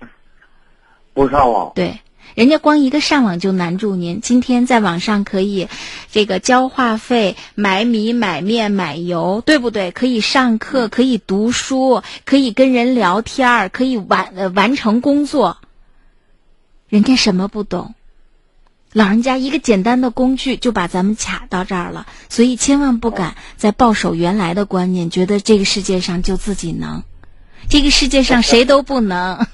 [1.15, 1.73] 不上网。
[1.75, 1.99] 对。
[2.39, 4.21] 人家光一个上网就难住您。
[4.21, 5.67] 今天在网上可以，
[6.13, 9.91] 这个交话费、买米、买面、买油，对不对？
[9.91, 15.59] 可以上课，可以读书，可以跟人聊天儿，可以完呃完成工作。
[16.89, 17.97] 人家什么不懂？
[18.93, 27.03] 老人家一个简单的工具就把咱们卡到这儿了，所以千万不敢再抱守原来的观念，觉得这个世界上就自己能。
[27.69, 29.47] 这个世界上 谁都不能，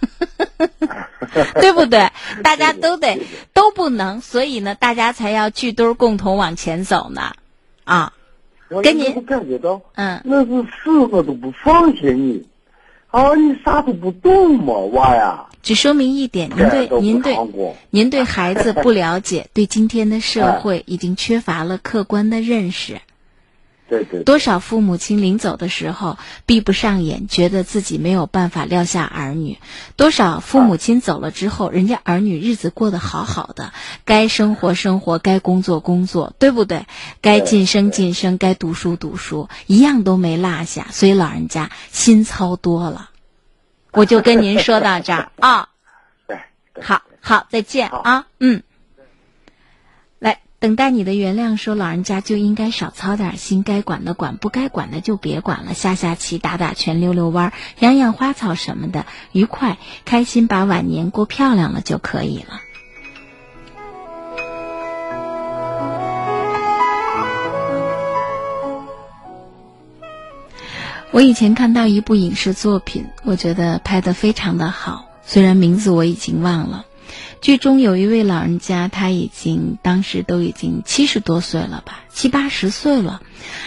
[1.61, 2.11] 对不对？
[2.43, 3.21] 大家都得
[3.53, 7.33] 都不能，所以呢，大家才要聚堆儿共同往前走呢，
[7.85, 8.13] 啊！
[8.83, 12.45] 跟您感觉到，嗯，那是死我都不放下你，
[13.09, 15.47] 啊，你啥都不懂嘛，娃呀！
[15.63, 17.37] 只说明一点，您对您对
[17.91, 23.01] 您对孩子不了解，对今天的社会已经缺乏了客观的认识。
[23.87, 26.17] 对对，多少父母亲临走的时候
[26.47, 29.59] 闭不上眼，觉得自己没有办法撂下儿女；
[29.97, 33.75] 多少父母亲走了之后，人家儿女日子过得好好的，
[34.07, 36.87] 该生活生活，该工作工作，对不对？
[37.21, 43.11] 该晋升晋升，该读书读书，一样都没落下，所以老人家心操多了。
[43.93, 45.69] 我就跟您说到这儿啊，
[46.27, 46.39] 对，
[46.83, 48.63] 好好再见啊，嗯。
[50.65, 62.63] 等待你的原谅，说老人家就应该少操点心，该管的管，不该管的就别管了，下下棋、打打拳、溜溜弯、养养花草什么的，愉快、开心，把晚年过漂亮了就可以了。
[71.11, 76.87] 我以前看到一部影视作品，我觉得拍的非常的好，虽然名字我已经忘了。
[77.41, 83.21] 剧中有一位老人家，他已经当时都已经七十多岁了吧，七八十岁了。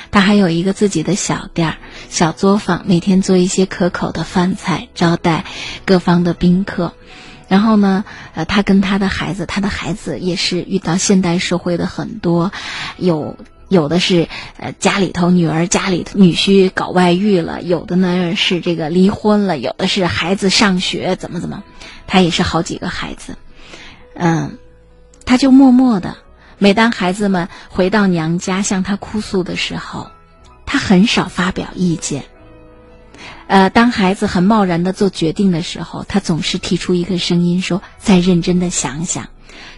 [0.09, 1.77] 他还有一个自己的小店儿、
[2.09, 5.45] 小作坊，每天做一些可口的饭菜，招待
[5.85, 6.93] 各方的宾客。
[7.47, 12.51] 然后呢，呃，他跟他的孩子，他的孩子也是遇到现代社会的很多，
[12.97, 13.37] 有
[13.69, 14.27] 有的是
[14.57, 21.63] 呃家里头女儿家里女婿搞外遇了，有的呢是这个离婚了，有的是孩子上学怎么怎么，
[22.07, 23.37] 他也是好几个孩子。
[24.15, 24.57] 嗯，
[25.25, 26.17] 他就默默的。
[26.57, 30.09] 每当孩子们回到娘家向他哭诉的时候，
[30.65, 32.23] 他很少发表意见。
[33.45, 39.29] 呃，当孩子很贸然的做决定的时候，他总是提出一个声音说：“再认真的想想。”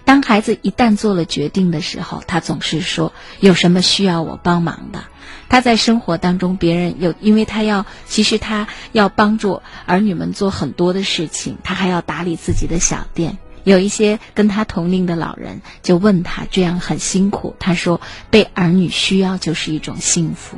[0.05, 5.03] 当孩子一旦做了决定的时候，他总是说有什么需要我帮忙的。
[5.47, 13.38] 他在生活当中，别人有，因为他要，其实他要帮助儿女们做很多的事情，他还要打理自己的小店。
[13.63, 17.55] 有一些跟他同龄的老人就问他，这样很辛苦。
[17.59, 17.99] 他说，
[18.30, 20.57] 被儿女需要就是一种幸福。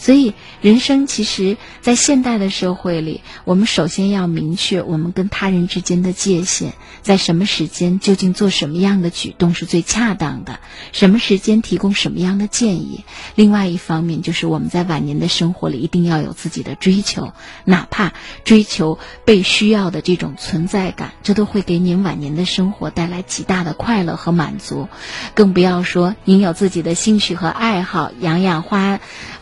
[0.00, 0.32] 所以，
[0.62, 6.72] 人生其实，在现代的社会里，我们首先要明确我们跟他人之间的界限，
[7.02, 10.58] 在什么时间究竟做什么样的举动是最恰当的，
[10.92, 13.04] 什么时间提供什么样的建议。
[13.34, 17.34] 另外一方面，就是我们在晚年的生活里一定要有自己的追求，
[17.66, 24.88] 哪怕追求被需要的这种存在感，这都会给您晚年的生活带来极大的快乐和满足。
[25.34, 28.98] 更不要说您有自己的兴趣和爱好，养养花。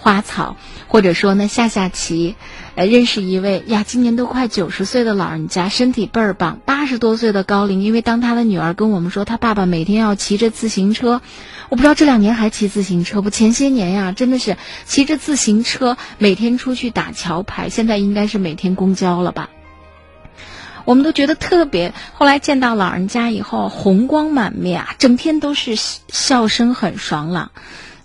[0.09, 0.57] 花草，
[0.87, 2.35] 或者说呢下下棋，
[2.77, 7.83] 呃，认识一位呀，今年都快九十岁的老人家，身体倍儿棒，八十多岁的高龄。
[7.83, 11.21] 因为当他的女儿跟我们说，他爸爸每天要骑着自行车，
[11.69, 13.29] 我不知道这两年还骑自行车不？
[13.29, 14.57] 前些年呀，真的是
[14.87, 19.51] 骑着自行车每天出去打桥牌，现在应该是每天公交了吧？
[20.87, 21.93] 我们都觉得特别。
[22.15, 27.51] 后来见到老人家以后，红光满面啊，整天都是笑声很爽朗，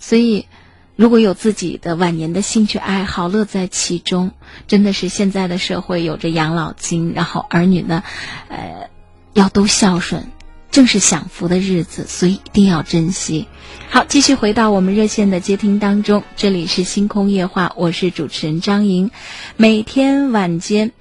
[0.01, 0.47] 所以。
[0.95, 4.31] 如果有自己的晚年的兴趣爱好，乐在其中，
[4.67, 8.03] 真的是现在的社会有着养老金，然后儿女呢，
[8.47, 8.89] 呃，
[9.33, 10.25] 要都孝顺，
[10.69, 13.47] 正是享福的日子，所以一定要珍惜。
[13.89, 19.09] 好，继续回到我们热线的接听当中，这里是星空夜话，我是主持人张莹。
[19.57, 20.91] 每天晚间，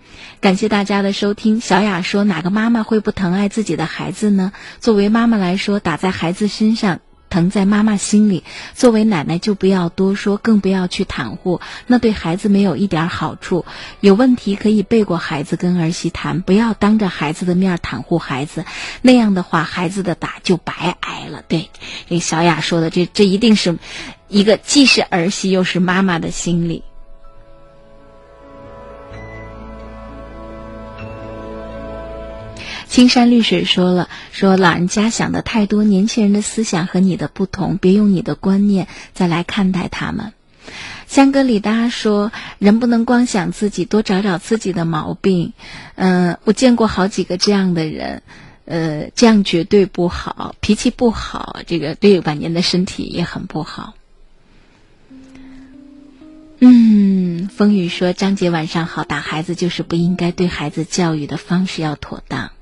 [0.40, 1.60] 感谢大家的收听。
[1.60, 4.52] 小雅说：“哪个妈妈会不疼爱自己的孩子呢？
[4.80, 7.00] 作为妈妈来说，打在孩子身上。”
[7.32, 13.64] 疼在妈妈心里，作为奶奶就不要多说，更不要去袒护，那对孩子没有一点好处。
[14.00, 18.66] 有问题可以背过孩子跟儿媳谈，不要当着孩子的面袒护孩子，
[19.00, 21.42] 那样的话孩子的打就白挨了。
[21.48, 21.70] 对，
[22.06, 23.78] 这小雅说的，这这一定是
[24.28, 26.82] 一个既是儿媳又是妈妈的心理。
[32.92, 40.34] 青山绿水说了，说老人家想的太多，年轻人的思想和你的不同，别用你的观念再来看待他们。
[41.06, 45.54] 香格里拉说，人不能光想自己，多找找自己的毛病。
[45.94, 48.22] 嗯，我见过好几个这样的人，
[48.66, 53.94] 呃，这样绝对不好，脾气不好，这个对晚年的身体也很不好。
[56.64, 62.52] 嗯，风雨说，张姐晚上好，打孩子就是不应该，对孩子教育的方式要妥当。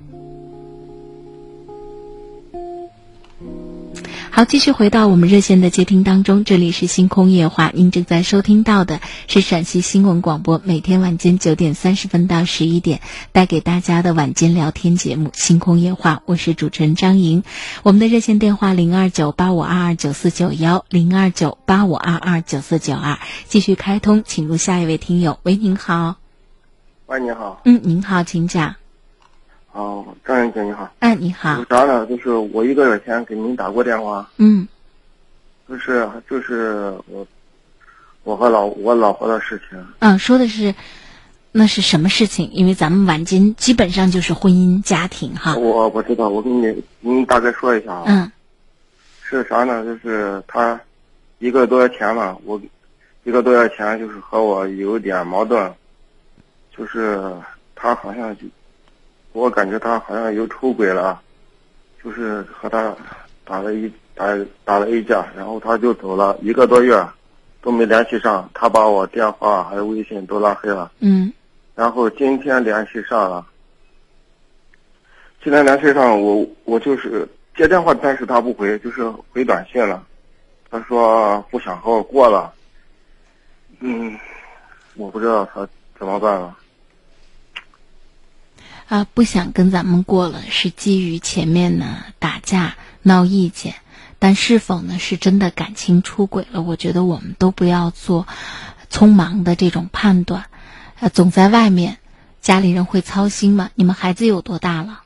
[4.33, 6.45] 好，继续回到我们热线的接听当中。
[6.45, 13.01] 这里是星空夜话，您正在收听到的是陕西新闻广播每天晚间九点三十分到十一点
[13.33, 17.43] 带给大家的晚间聊天节目《星空夜话》，我是主持人张莹。
[17.83, 23.19] 我们的热线电话零二九八五二二九四九幺零二九八五二二九四九二，
[23.49, 25.41] 继续开通，请入下一位听友。
[25.43, 26.17] 喂，您好。
[27.07, 27.61] 喂，您好。
[27.65, 28.77] 嗯，您好，请讲。
[29.73, 30.91] 哦，张小姐你好。
[30.99, 31.65] 哎，你好。
[31.71, 32.05] 啥呢？
[32.07, 34.29] 就是我一个月前给您打过电话。
[34.39, 34.67] 嗯。
[35.69, 37.25] 就是就是我，
[38.25, 39.79] 我和老我老婆的事情。
[40.01, 40.75] 嗯，说的是，
[41.53, 42.51] 那是什么事情？
[42.53, 45.55] 因为咱们晚间基本上就是婚姻家庭哈。
[45.57, 48.05] 我我知道，我给你您大概说一下啊。
[48.07, 48.33] 嗯。
[49.23, 49.85] 是啥呢？
[49.85, 50.81] 就是他
[51.39, 52.61] 一个多月前嘛，我
[53.23, 55.73] 一个多月前就是和我有点矛盾，
[56.77, 57.33] 就是
[57.77, 58.43] 他好像就。
[59.33, 61.21] 我感觉他好像又出轨了，
[62.03, 62.95] 就是和他
[63.45, 64.27] 打了一打
[64.65, 67.01] 打了一架，然后他就走了一个多月，
[67.63, 68.51] 都没联系上。
[68.53, 70.91] 他把我电话还有微信都拉黑了。
[70.99, 71.33] 嗯。
[71.77, 73.47] 然后今天联系上了，
[75.43, 77.27] 今天联系上我我就是
[77.57, 80.05] 接电话，但是他不回，就是回短信了。
[80.71, 82.53] 他说不想和我过了。
[83.79, 84.19] 嗯，
[84.97, 85.67] 我不知道他
[85.99, 86.57] 怎么办了。
[88.91, 93.77] 啊，不想跟咱们过了，是基于前面呢打架闹意见，
[94.19, 96.61] 但是否呢是真的感情出轨了？
[96.61, 98.27] 我觉得我们都不要做
[98.91, 100.47] 匆忙的这种判断。
[100.99, 101.99] 呃，总在外面，
[102.41, 103.71] 家里人会操心吗？
[103.77, 105.03] 你们孩子有多大了？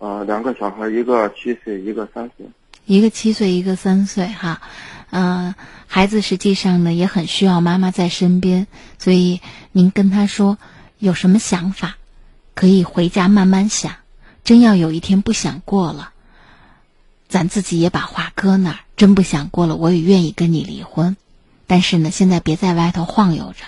[0.00, 2.46] 啊，两个小孩，一个七岁，一个三岁。
[2.84, 4.60] 一个七岁，一个三岁，哈，
[5.10, 5.54] 嗯，
[5.86, 8.66] 孩子实际上呢也很需要妈妈在身边，
[8.98, 10.58] 所以您跟他说
[10.98, 11.96] 有什么想法？
[12.54, 13.96] 可以回家慢慢想，
[14.44, 16.12] 真要有一天不想过了，
[17.28, 18.78] 咱自己也把话搁那儿。
[18.96, 21.16] 真不想过了，我也愿意跟你离婚。
[21.66, 23.64] 但是呢，现在别在外头晃悠着，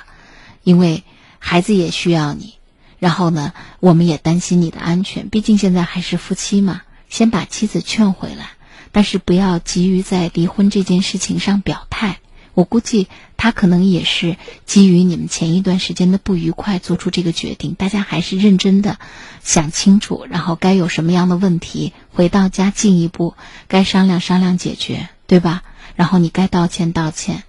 [0.63, 1.03] 因为
[1.39, 2.55] 孩子也需要你。
[2.99, 6.83] 然后呢，我们也担心你的安全，毕竟现在还是夫妻嘛。
[7.09, 8.51] 先把妻子劝回来，
[8.93, 12.19] 但是不要急于在离婚这件事情上表态。
[12.55, 17.75] 我估计他可能也是基于你们前一段时间的不愉快做出这个决定。
[17.75, 18.99] 大家还是认真的
[19.43, 23.35] 想清楚，然后该有什么样的问题，回到家进一步
[23.69, 25.63] 该商量商量解决，对吧？
[25.97, 27.43] 然后你该道歉道歉，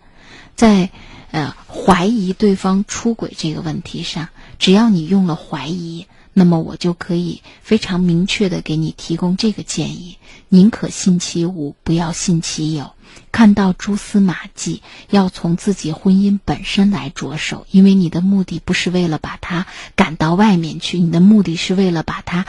[0.56, 0.90] 在
[1.32, 4.30] 呃怀疑对方出轨这个问题上，
[4.60, 6.08] 只要你用了怀疑。
[6.38, 10.18] 那么我就可以非常明确的给你提供这个建议：
[10.50, 12.92] 宁可信其无，不要信其有。
[13.32, 22.46] 看到蛛丝马迹，要从自己婚姻本身来着手，因为你的目的不是为了把他赶到外面去，你的目的是为了把他，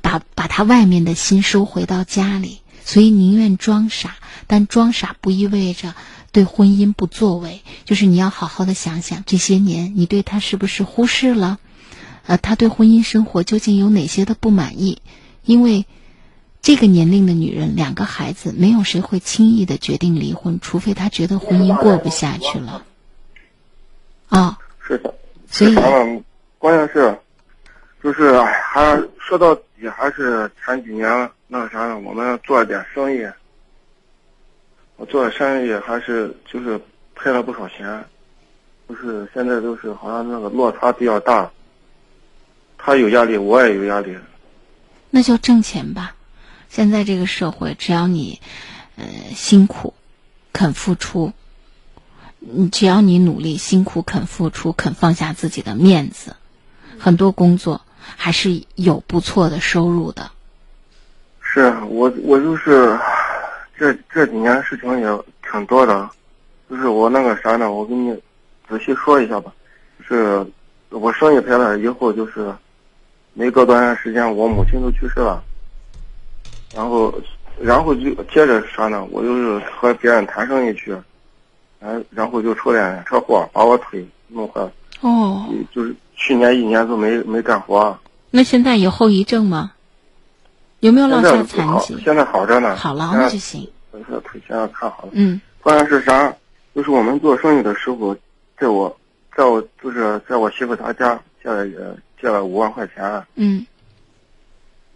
[0.00, 2.60] 把把他外面的心收回到家里。
[2.84, 4.16] 所以宁愿装傻，
[4.46, 5.94] 但装傻不意味着
[6.30, 7.62] 对婚姻不作为。
[7.84, 11.58] 就是你要好好的想想，这些年你对他是不是忽视了？
[12.26, 15.02] 呃，他对婚姻生活究竟有哪些的不满意？
[15.44, 15.84] 因为
[16.66, 22.84] 这个年龄的女人，两个孩子，没有谁会轻易的决定离婚，除非她觉得婚姻过不下去了。
[24.28, 25.14] 啊，是的，
[25.48, 25.76] 所以
[26.58, 27.16] 关键是，
[28.02, 33.24] 就是还说到底还是前几年那个啥，我们做了点生意，
[34.96, 36.80] 我做的生意还是就是
[37.14, 38.04] 赔了不少钱，
[38.88, 41.48] 就是现在都是好像那个落差比较大。
[42.76, 44.18] 他有压力，我也有压力。
[45.10, 46.12] 那就挣钱吧。
[46.68, 48.40] 现在这个社会，只要你，
[48.96, 49.04] 呃，
[49.34, 49.94] 辛苦，
[50.52, 51.32] 肯付出，
[52.38, 56.36] 你只要你努力、辛苦、肯付出、肯放下自己的面子，
[56.98, 60.30] 很多工作还是有不错的收入的。
[61.40, 62.98] 是我，我就是
[63.78, 66.08] 这这几年事情也挺多的，
[66.68, 68.12] 就是我那个啥呢，我给你
[68.68, 69.52] 仔细说一下吧。
[70.06, 70.46] 是
[70.90, 72.54] 我生意赔了以后，就是。
[73.38, 75.44] 没隔多长时间，我母亲就去世了，
[76.76, 77.12] 然后，
[77.58, 79.02] 然后就接着啥呢？
[79.10, 80.94] 我就是和别人谈生意去，
[81.80, 84.70] 然然后就出了车祸，把我腿弄坏了。
[85.00, 85.48] 哦。
[85.74, 87.98] 就是去年一年都没没干活。
[88.30, 89.72] 那现在有后遗症吗？
[90.80, 91.98] 有没有落下残疾？
[92.04, 92.76] 现在好着呢。
[92.76, 93.66] 好了，那就行。
[93.92, 95.08] 我说腿现在看好了。
[95.12, 95.40] 嗯。
[95.62, 96.30] 关键是啥？
[96.74, 98.14] 就是我们做生意的时候，
[98.58, 98.94] 在我，
[99.34, 101.66] 在我就是在我媳妇她家借了
[102.20, 103.24] 借了五万块钱。
[103.36, 103.66] 嗯。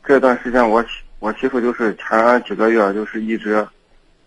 [0.04, 0.88] 这段时间，我媳
[1.20, 3.64] 我媳妇就是前几个月就是一直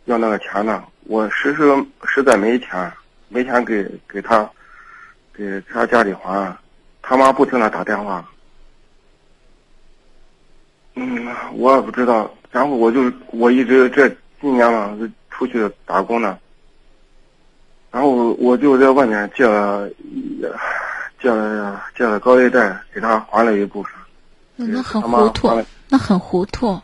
[0.06, 0.82] 要那个钱呢。
[1.06, 1.64] 我实实
[2.06, 2.90] 实在没钱，
[3.28, 4.50] 没钱给给他
[5.34, 6.56] 给他家里还。
[7.02, 8.26] 他妈不停的打电话。
[10.96, 12.34] 嗯，我也不知道。
[12.52, 14.08] 然后我就我一直这
[14.40, 14.98] 今年嘛
[15.30, 16.40] 出去打工呢。
[17.92, 19.90] 然后我就在外面借了。
[21.20, 23.94] 借了借了高利贷，给他还了一部分。
[24.56, 26.82] 那很糊涂，那很糊涂。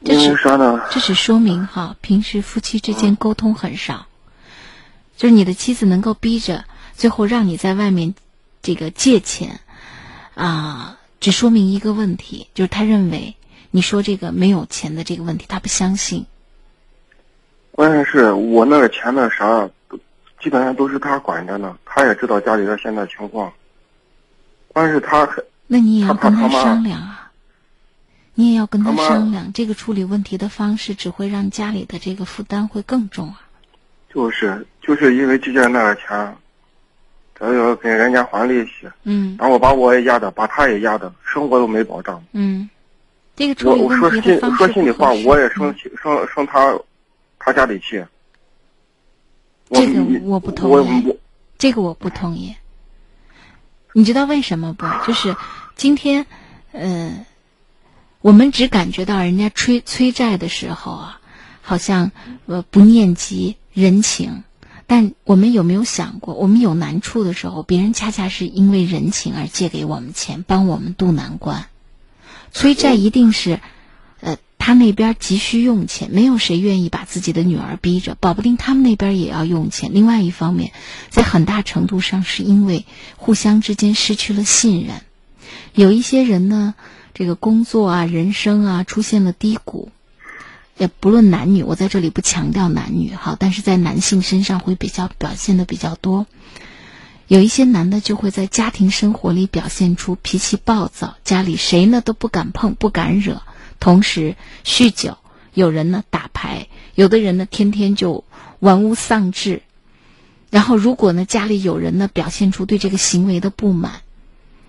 [0.00, 0.86] 因为啥呢？
[0.90, 4.06] 这只说明哈，平时夫妻之间沟通很少。
[5.16, 6.64] 就是你的妻子能够逼着
[6.94, 8.14] 最后让你在外面
[8.62, 9.60] 这个借钱，
[10.34, 13.34] 啊，只说明一个问题，就是他认为
[13.70, 16.26] 你说这个没有钱的这个问题，他不相信。
[17.72, 19.68] 关键是我那个钱那啥。
[20.38, 23.52] 基本上都是他管着呢，他也知道家里的现在情况。
[24.68, 25.26] 关键是他，
[25.66, 27.32] 那你也要跟他商量啊，
[28.34, 29.52] 你也要跟他商量。
[29.52, 33.42] 这个处理问题的方式只会让家里的这个负担会更重啊。
[34.08, 36.36] 就是就是因为借那点钱，
[37.34, 42.22] 他要给人家还利息，嗯，然后把我也压的，把他也压的，生活都没保障。
[42.32, 42.70] 嗯，
[43.34, 46.78] 这个处理问题的方式说心里话，我也生气，生生他，
[47.38, 48.02] 他家里气。
[49.70, 51.18] 这个我不同意，
[51.58, 52.54] 这个我不同意。
[53.96, 54.84] 你知道为什么不？
[55.06, 55.38] 就是
[55.74, 56.26] 今天，
[56.72, 57.24] 呃，
[58.20, 61.20] 我们只感觉到人家催催债的时候啊，
[61.62, 62.12] 好像
[62.44, 64.44] 呃不念及人情。
[64.86, 71.64] 但我们有没有想过，我们有难处的时候，别人恰恰是因为人情而借给我们钱，帮我们渡难关。
[72.52, 73.60] 催债一定是。
[74.66, 79.92] 他那边急需用钱，没有谁愿意把自己的女儿逼着，保不定他们那边也要用钱。
[79.94, 80.72] 另外一方面，
[81.08, 82.84] 在很大程度上是因为
[83.16, 85.02] 互相之间失去了信任。
[85.72, 86.74] 有一些人呢，
[87.14, 89.92] 这个工作啊、人生啊出现了低谷，
[90.76, 96.26] 也不论男女，我在这里不强调男女哈，但是在男性身上会比较表现的比较多。
[97.28, 103.42] 有一些男的就会在家庭生活里表现出脾气暴躁，家里谁呢都不敢碰、不敢惹。
[103.80, 105.18] 同时酗酒，
[105.54, 108.24] 有人呢打牌，有的人呢天天就
[108.58, 109.62] 玩物丧志。
[110.48, 114.02] 然后，如果呢家里有人呢表现出对这个行为的不满，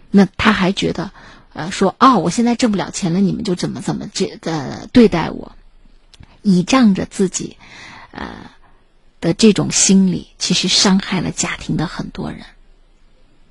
[0.10, 1.12] 那他还觉得，
[1.54, 5.56] 呃，说哦，我现在挣不了钱了，你们就怎么怎么这呃对待我，
[6.42, 7.58] 倚仗着自己，
[8.12, 8.52] 呃
[9.22, 12.42] 的这种心理，其实伤害了家庭的很多人。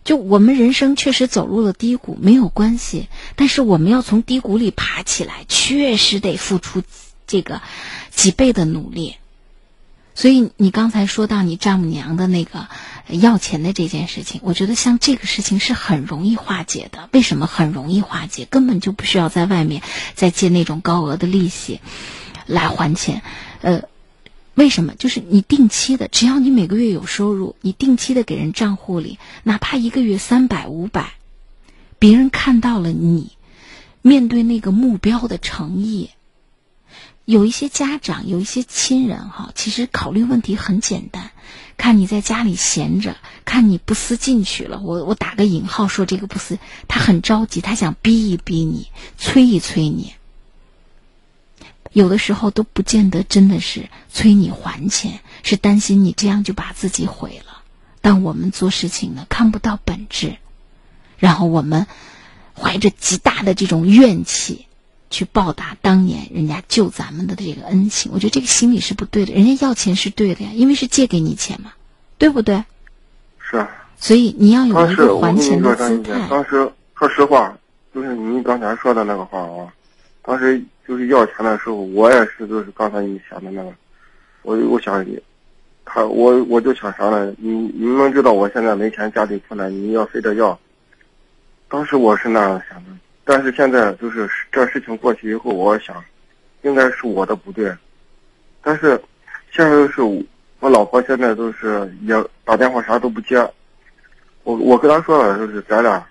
[0.06, 6.82] 就我们人生确实走入了低谷，没有关系，但是我们要从低谷里爬起来，确实得付出
[7.26, 7.60] 这个
[8.12, 9.16] 几倍的努力。
[10.14, 12.68] 所以你刚才说到你丈母娘的那个
[13.08, 17.10] 要钱的这件事情，我觉得像这个事情是很容易化解的。
[17.12, 18.46] 为什么很容易化解？
[18.46, 19.82] 根本就不需要在外面
[20.14, 21.80] 再借那种高额的利息
[22.46, 23.22] 来还钱。
[23.60, 23.82] 呃，
[24.56, 24.94] 为什么？
[24.94, 31.12] 就是你定期的，只要你每个月有收入，你定期的给人账户里，哪怕一个月三百五百，
[31.98, 33.32] 别人看到了你
[34.00, 36.10] 面对那个目标的诚意。
[37.26, 41.32] 有一些家长，有一些亲人，哈，其实考虑问题很简单，
[41.76, 48.88] 看你在家里闲着，看你不思进取了，我我打个引号说这个不思，他很着急，他想逼一逼你，
[49.18, 50.14] 催一催你，
[51.96, 57.62] 有的时候都不见得真的是催你还钱，是担心你这样就把自己毁了。
[58.02, 60.36] 但我们做事情呢，看不到本质，
[61.18, 61.86] 然后我们
[62.54, 64.66] 怀着极大的这种怨气。
[65.08, 69.32] 去报答当年人家救咱们的这个恩情，我觉得这个心理是不对的。
[69.32, 71.72] 人家要钱是对的呀，因为是借给你钱嘛，
[72.18, 72.64] 对不对？
[73.38, 73.70] 是啊。
[73.98, 76.28] 所以你要有一个还钱的姿态。
[76.28, 77.56] 当时说实话，
[77.94, 79.72] 就是您刚才说的那个话啊，
[80.26, 83.72] 当时就是要钱的时候，我也是就是刚才你想的那个，
[84.42, 85.22] 我我想你，
[85.84, 87.32] 他我我就想啥呢？
[87.38, 90.58] 你你们知道我现在没钱，家里困难，你要非得要。
[91.68, 92.90] 当时我是那样想的。
[93.24, 96.04] 但是现在就是这事情过去以后，我想，
[96.62, 97.72] 应该是我的不对。
[98.60, 99.00] 但是，
[99.52, 100.02] 现在就是
[100.58, 102.14] 我老婆现在都是也
[102.44, 103.36] 打电话啥都不接。
[104.42, 106.04] 我我跟她说了，就是咱俩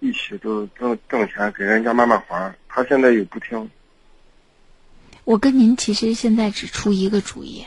[0.00, 2.52] 一起都挣挣钱给人家慢慢还。
[2.72, 3.68] 她现在也不听。
[5.24, 7.64] 我跟您其实现在只出一个主意，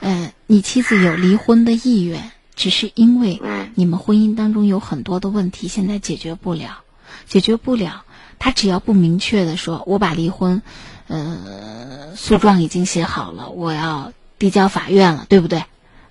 [0.00, 3.40] 呃，你妻子有离婚的意愿，只是因为
[3.74, 6.82] 你们婚姻当中有很多的问题，现在解决不了，
[7.26, 8.04] 解决不了。
[8.38, 10.60] 他只要不明确的说，我把离婚，
[11.08, 15.64] 呃，诉状已经写好了，我要递交法院了，对不对？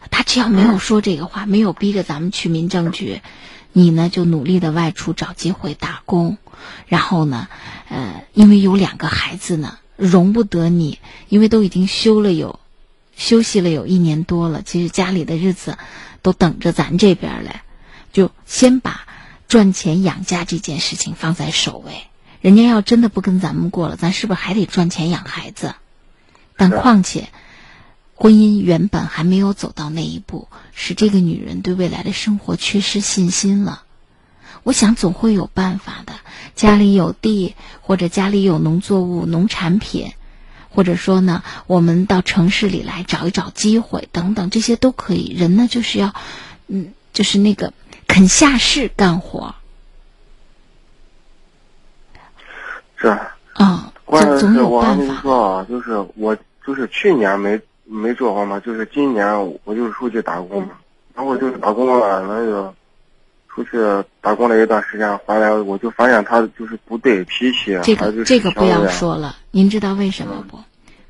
[0.09, 3.22] 他只要没有说这个话，没有逼着咱们去民政局，
[3.72, 6.38] 你呢就努力的外出找机会打工，
[6.88, 7.47] 然后呢，
[7.88, 12.60] 呃，因为有两个孩子呢，容不得你，因为都已经休了有，
[13.16, 15.78] 休息了有一年多了，其实家里的日子
[16.22, 17.64] 都等着咱这边来，
[18.12, 19.06] 就先把
[19.48, 21.94] 赚钱养家这件事情放在首位。
[22.42, 25.76] 人家要真的不跟咱们过了，咱是不是还得赚钱养孩子？
[26.58, 27.30] 但况且，
[28.14, 33.84] 婚姻原本还没有走到那一步，使这个女人对未来的生活缺失信心了。
[34.66, 36.13] 我想总会有办法的。
[36.55, 40.13] 家里有地，或者家里有农作物、农产品，
[40.70, 45.36] 或者说呢，我们到城市里来找一找机会，等等，这些都可以。
[45.38, 46.16] 人呢，就是要，
[46.68, 47.74] 嗯，就是那个
[48.07, 49.53] 肯下事干活。
[52.95, 53.07] 是
[53.53, 56.36] 啊，关键是我跟你说啊，就是我
[56.66, 60.72] 就是去年没没做好嘛，就是今年我就出去打工嘛，
[61.13, 62.74] 然后就是打工了，那个
[63.56, 63.70] 出去
[64.20, 70.60] 打工了一段时间，回来我就发现他就是不对脾气，这个这个不要说了，您知道为什么不？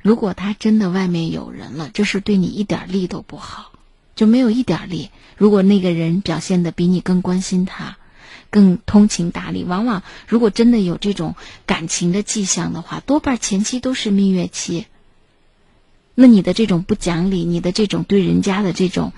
[0.00, 3.72] 如果他真的外面有人了，这是对你一点利都不好，
[4.14, 5.10] 就没有一点利。
[5.36, 7.96] 如果那个人表现的比你更关心他。
[8.48, 11.34] 更通情达理，往往如果真的有这种
[11.66, 14.86] 感情的迹象的话，多半前期都是蜜月期。
[16.14, 19.12] 那你的这种不讲理，你的这种对人家的这种，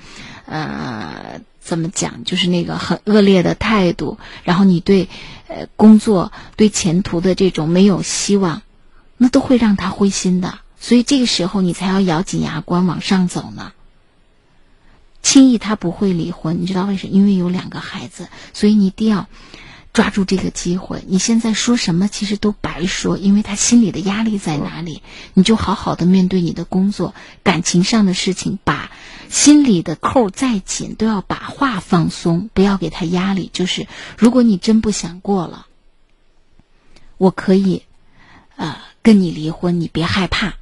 [0.46, 5.06] 呃，怎么讲，就是那个很恶劣的态度，然后你对，
[5.48, 8.62] 呃，工作对前途的这种没有希望，
[9.18, 10.60] 那都会让他灰心的。
[10.80, 13.72] 所以这个时候你才要咬紧牙关往上走呢。
[15.22, 17.12] 轻易他不会离婚，你知道为什么？
[17.12, 19.28] 因为有两个孩子，所以你一定要
[19.92, 21.02] 抓住这个机会。
[21.06, 25.02] 你现在说什么其实都白说，因为他心里的压力在哪里？
[25.34, 28.92] 你就好好的面对你的工作、感情上的事情，把
[29.28, 33.50] 心里的扣再紧都要把话放松，不要给他压力。
[33.52, 35.66] 就是如果你真不想过了，
[37.16, 37.82] 我可以
[38.56, 40.57] 呃跟你离婚，你别害怕。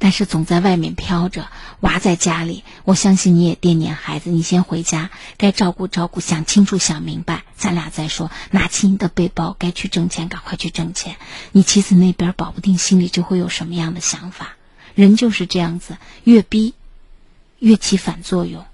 [0.00, 1.46] 但是总在外面飘着，
[1.80, 4.30] 娃在家里，我相信你也惦念孩子。
[4.30, 8.30] 你先回家，该照顾照顾，想清楚想明白，咱俩再说。
[8.50, 11.16] 拿起你的背包，该去挣钱，赶快去挣钱。
[11.52, 14.56] 你妻子那边保不定心里就会有什么样的想法。
[14.94, 16.74] 人就是这样子，越逼，
[17.58, 18.64] 越起反作用，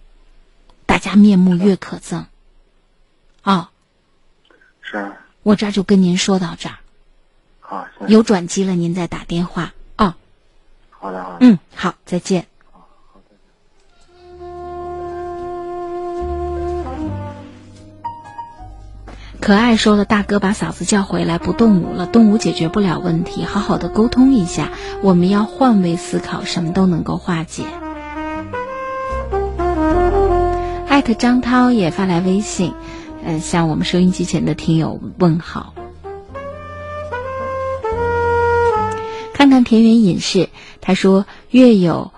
[0.87, 2.27] 大家面目越可憎。
[3.43, 3.71] 啊，
[4.81, 5.13] 是。
[5.43, 6.79] 我这儿就跟您说到这儿，
[7.59, 9.76] 好，有转机了您再打电话哦。
[11.07, 11.37] 好的好的。
[11.41, 12.47] 嗯，好，再见。
[19.41, 27.63] 可爱说了，大哥把嫂子叫回来，不动武了，动武解决不了问题，好好的沟通一下，我们要换位思考，什么都能够化解。
[30.89, 32.75] 艾特张涛也发来微信，
[33.25, 35.75] 呃，向我们收音机前的听友问好。
[39.37, 40.49] 看看田园隐士，
[40.81, 42.11] 他说：“月有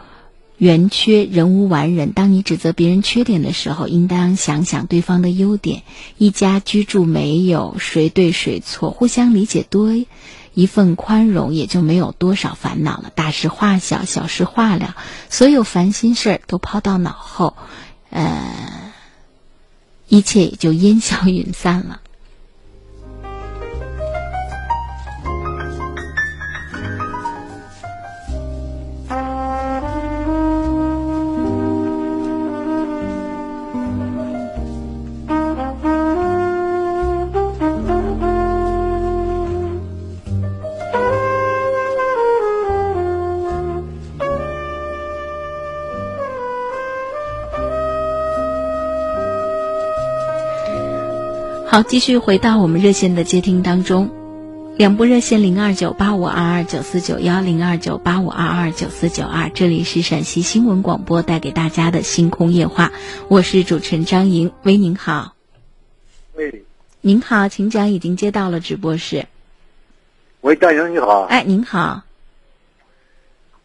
[0.57, 2.13] 圆缺，人无完人。
[2.13, 5.83] 当你指责别人缺点的时候，应当想想对方的优点。
[6.17, 9.91] 一家居住没有谁对谁错，互相理解多
[10.55, 13.11] 一份宽容，也就没有多少烦恼了。
[13.17, 14.95] 大事化小，小事化了，
[15.29, 17.57] 所有烦心事儿都抛到脑后，
[18.11, 18.93] 呃，
[20.07, 22.01] 一切也就烟消云散了。”
[51.79, 54.11] 好，继续回到我们热线的接听当中，
[54.77, 62.91] 两部热线零二九八五二二九四九幺零二九八五二二九四九二，这里是陕西新闻广播带给大家的星空夜话，
[63.29, 65.37] 我是主持人张莹，喂，您好，
[66.35, 66.65] 喂，
[67.01, 69.29] 您好，请讲，已经接到了直播室，
[70.41, 72.03] 喂，张莹你好，哎，您好，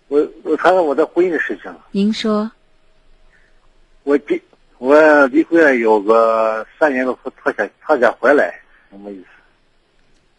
[0.07, 2.51] 我我谈谈我的婚姻的事情，您说，
[4.03, 4.39] 我离
[4.83, 8.59] 我离婚了有个三年多，他想他想回来，
[8.91, 9.27] 什么意思？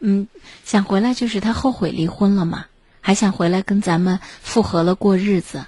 [0.00, 0.28] 嗯，
[0.64, 2.66] 想回来就是他后悔离婚了嘛，
[3.00, 5.64] 还想回来跟咱们复合了过日子，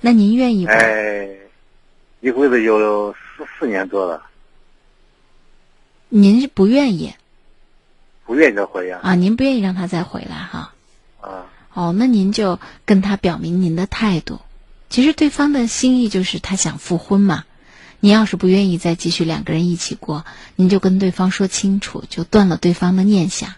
[0.00, 0.70] 那您愿意不？
[0.70, 1.30] 哎，
[2.20, 4.22] 离婚的有四四年多了，
[6.08, 7.16] 您是不愿意
[8.24, 9.00] 不愿意再回呀。
[9.02, 9.16] 啊？
[9.16, 10.72] 您不愿意让他再回来哈？
[11.20, 14.40] 啊，哦，那您就跟他表明您的态度。
[14.90, 17.42] 其实对方的心意就是他想复婚嘛。
[18.04, 20.24] 你要是不愿意再继续两个人一起过，
[20.56, 23.54] 您就跟对方说清楚，就断了对方的念想。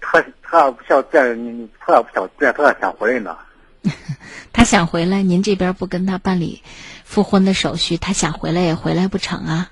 [0.00, 3.38] 他他要不想这样，你他要不想这样，他要想回来呢。
[4.52, 6.60] 他想回来，您这边不跟他办理
[7.04, 9.70] 复婚的手续，他想回来也回来不成啊？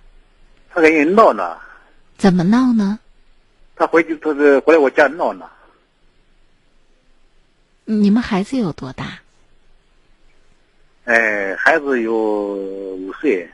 [0.71, 1.57] 他跟人闹呢，
[2.17, 3.01] 怎么闹呢？
[3.75, 5.47] 他回去他是回来我家闹呢。
[7.87, 9.19] 你们孩子有多大？
[11.05, 13.47] 哎，孩子有五岁，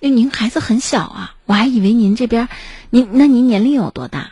[0.00, 2.46] 因为您孩子很小啊，我还以为您这边，
[2.90, 4.30] 您那您年龄有多大？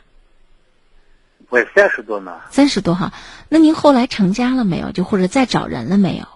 [1.49, 2.39] 我三十多呢。
[2.51, 3.11] 三十多哈，
[3.49, 4.93] 那您后来成家了没有？
[4.93, 6.27] 就或者再找人了没有？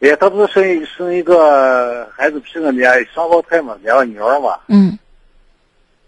[0.00, 4.58] 哎，他不是生生一个孩子，生个俩双胞胎嘛，两个女儿嘛。
[4.66, 4.98] 嗯。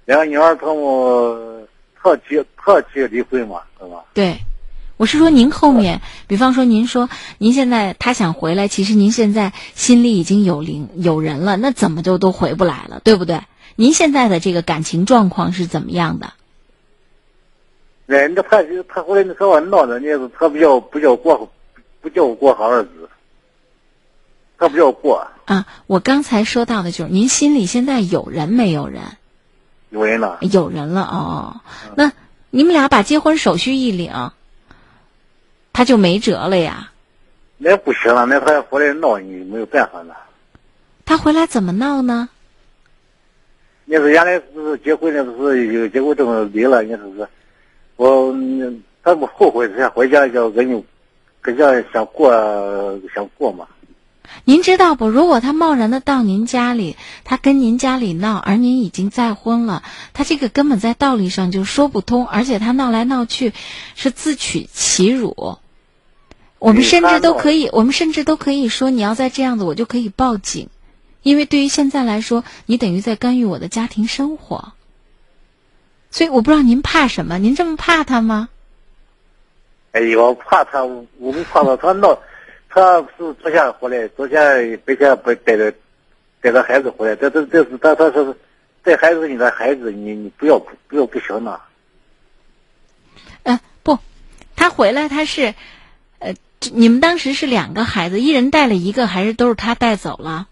[0.04, 1.68] 两个女儿，他们
[2.00, 4.04] 特急特急离婚嘛，是吧？
[4.14, 4.36] 对。
[5.01, 13.40] 我是说，您后面，比方说，您说您现在他想回来，其实您现在心里已经有灵有人了，那怎么就都回不来了，对不对？
[13.76, 16.34] 您现在的这个感情状况是怎么样的？
[18.09, 21.51] 哎，那他他回来那和我闹的，那是他不叫不叫过
[22.03, 23.09] 不叫我过好日子，
[24.59, 25.26] 他不叫过。
[25.46, 29.01] 啊，我刚才说到的就是您心里现在有人没有人？
[29.88, 30.40] 有人了。
[30.42, 31.62] 有人了哦，
[31.96, 32.12] 那
[32.51, 34.12] 你们俩把结婚手续一领。
[35.72, 36.90] 他就没辙了呀，
[37.58, 40.16] 那不行了，那他回来闹你没有办法了。
[41.04, 42.28] 他回来怎么闹呢？
[43.84, 47.28] 你是原来是结婚的是有结婚证离了，你说是，
[47.96, 48.34] 我
[49.02, 50.84] 他不后悔，他回家就跟你，
[51.40, 52.30] 跟家想过
[53.14, 53.66] 想过嘛。
[54.45, 55.09] 您知道不？
[55.09, 63.53] 如果他贸然的到您家里，他跟您家里闹，而您已经再婚了，他这个根本在道理上就说不通，而且他闹来闹去，
[63.95, 65.59] 是自取其辱。
[66.59, 70.68] 我们甚至都可以，我们甚至都可以说，你要再这样子，我就可以报警，
[71.22, 74.72] 因为对于现在来说，你等于在干预我的家庭生活。
[76.11, 77.39] 所以我不知道您怕什么？
[77.39, 78.49] 您这么怕他吗？
[79.93, 82.18] 哎呦，怕他，我们怕他，他闹。
[82.72, 85.74] 他是昨天回来，昨天白天不带着
[86.40, 88.36] 带着孩子回来，这这这是他他说
[88.84, 91.60] 带孩子你的孩子，你你不要不要不行呢。
[93.42, 93.98] 呃不，
[94.54, 95.55] 他回来他是，
[96.20, 96.34] 呃，
[96.72, 100.47] 你们当时是两个孩子，一人带了一个，还是都是他带走了？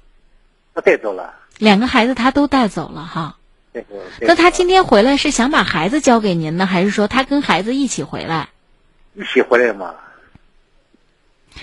[0.75, 1.35] 他带走了。
[1.59, 3.37] 两个孩子他都带走了哈。
[3.73, 3.95] 这个。
[4.23, 8.49] 那他今天回来是想把孩子交给您呢，还是说他跟孩子一起回来？
[9.15, 9.95] 一起回来嘛。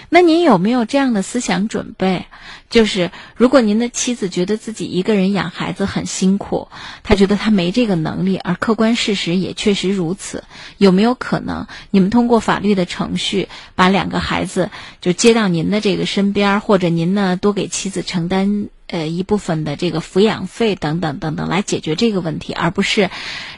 [0.10, 2.26] 那您有没有这样的思想准备？
[2.70, 6.68] 就是如果您的妻子觉得自己一个人养孩子很辛苦，
[7.04, 10.44] 她觉得她没这个能力，而客观事实也确实如此，
[10.78, 23.10] 有没有可能你们通过法律的程序，把两个孩子就接到您的这个身边，或者您呢多给妻子承担呃一部分的这个抚养费等等等等，来解决这个问题，而不是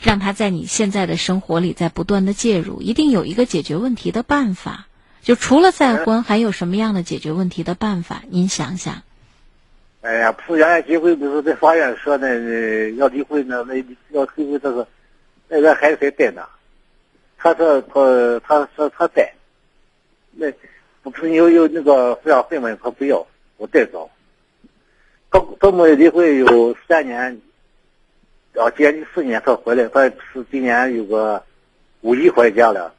[0.01, 4.87] 让他在你现在的生活里在不断的介入，一定有一个解决问题的办法。
[5.27, 8.23] 就除了再婚，还有什么样的解决问题的办法？
[8.29, 9.03] 您想想。
[9.99, 12.29] 哎呀，不是原来结婚不是在法院说那
[12.95, 13.65] 要离婚呢？
[13.67, 13.75] 那
[14.11, 14.87] 要离婚这个
[15.49, 16.43] 那个孩子谁带呢。
[17.37, 19.29] 他说他他说他在，
[20.31, 20.49] 那
[21.03, 22.73] 不是有有那个抚养费吗？
[22.81, 23.27] 他不要，
[23.57, 24.09] 我带走。
[25.29, 27.41] 他他们离婚有三年，
[28.55, 31.43] 啊，今年四年他回来，他是今年有个
[31.99, 32.93] 五一回家了。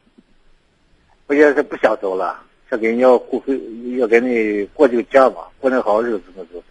[1.28, 3.60] 我现在是不想走了，想给你要过回，
[3.98, 6.62] 要给你过这个家嘛，过那好日子嘛是。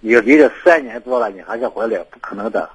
[0.00, 1.98] 你离了三年多了，你还想回来？
[2.04, 2.70] 不可能的。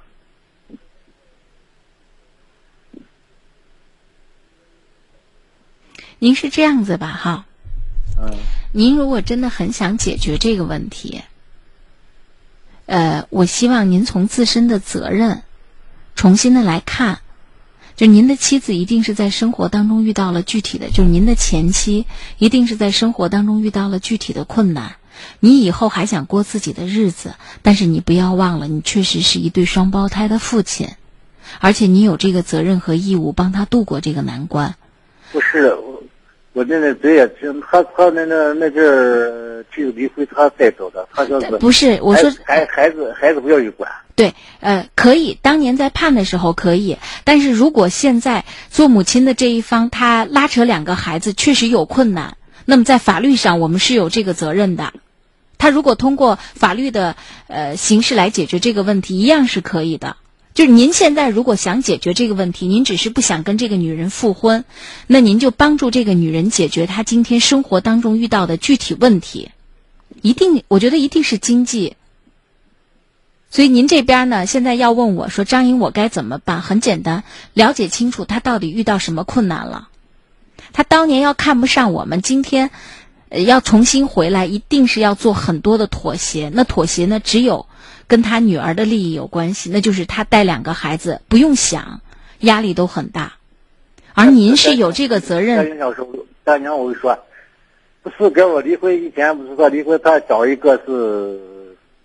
[6.18, 7.06] 您是这样子吧？
[7.06, 7.46] 哈。
[8.18, 8.36] 嗯。
[8.72, 11.22] 您如果真的很想解决这个问题，
[12.84, 15.42] 呃，我希望您从自身的责任
[16.14, 17.20] 重新的来看。
[17.96, 22.06] 就您的妻子一定是在生活当中遇到了具体的，就是您的前妻
[22.38, 24.96] 一定是在生活当中遇到了具体的困难。
[25.38, 30.88] 你以后还想过自己的日子，但是你不要忘了，你确实是一对双胞胎的父亲，
[31.60, 34.74] 而且你有这个责任和义务帮他度过这个难关。
[35.30, 35.76] 不是
[36.54, 37.28] 我，我那那对呀，
[37.70, 41.98] 他他那那那阵儿就离婚，他带走的，他说是不是？
[42.00, 43.90] 我说孩孩子孩子不要去管。
[44.16, 45.36] 对，呃，可以。
[45.42, 54.92] 当年在判的时候可以，但是如果现在做母亲的这一方他拉扯两个孩子确实有困难，那么在法律上我们是有这个责任的。
[55.58, 57.16] 他如果通过法律的
[57.48, 60.16] 呃形式来解决这个问题，一样是可以的。
[60.54, 64.64] 就是您现在如果想解决这个问题，您只是不想跟这个女人复婚，
[65.08, 69.50] 那您就帮助这个女人解决她今天生活当中遇到的具体问题。
[70.22, 71.96] 一定，我觉得一定是经济。
[73.50, 76.60] 所以您这边呢，现在要问我说张颖，我该怎么办？
[76.60, 79.88] 很简单，了解清楚她到底遇到什么困难了。
[80.72, 82.70] 她当年要看不上我们，今天
[83.30, 86.50] 要重新回来，一定是要做很多的妥协。
[86.54, 87.66] 那妥协呢，只有
[88.06, 92.00] 跟他女儿的利益有关系，那就是他带两个孩子，不用想，
[92.40, 93.34] 压力都很大。
[94.12, 95.56] 而您是有这个责任。
[95.68, 96.08] 大娘说，
[96.44, 97.18] 大娘我说，
[98.02, 101.40] 不是跟我离婚以前不是说离婚，他找一个是。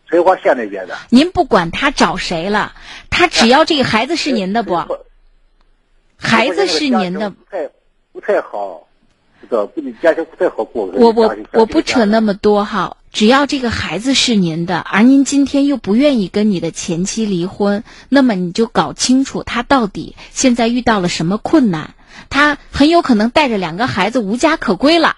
[0.10, 2.74] 绥化县那边的，您不管他找谁了，
[3.12, 4.76] 他只要这个孩子是您的不？
[6.18, 7.70] 孩子是您的，不太
[8.12, 8.88] 不太好，
[9.40, 10.88] 这个跟你家庭不太好过。
[10.88, 21.95] 我我我不扯那么多哈，只要这个孩子是您的，而您今天又不愿意跟你的前妻离婚，那么你就搞清楚他到底现在遇到了什么困难，
[22.30, 25.18] 他很有可能带着两个孩子无家可归了。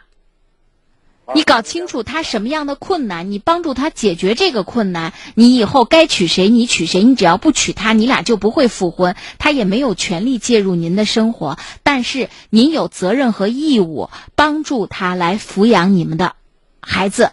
[1.34, 5.14] 你搞清楚他什么样的困难，你帮助他解决这个困难。
[5.34, 7.04] 你以后该娶谁，你娶谁。
[7.04, 9.16] 你只要不娶她，你俩就不会复婚。
[9.38, 16.36] 他也没有权利介入您的生活，但是您有责任和义务帮助他来抚养你们的
[16.82, 17.32] 孩子，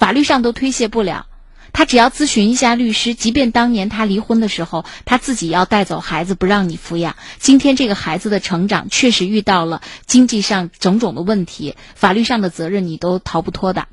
[0.00, 1.26] 法律上都推卸不了。
[1.72, 13.86] 他只要咨询一下律师，即便当年他离婚的时候，他自己要带走孩子不让你抚养，今天这个孩子的成长确实遇到了经济上种种的问题，法律上的责任你都逃不脱的。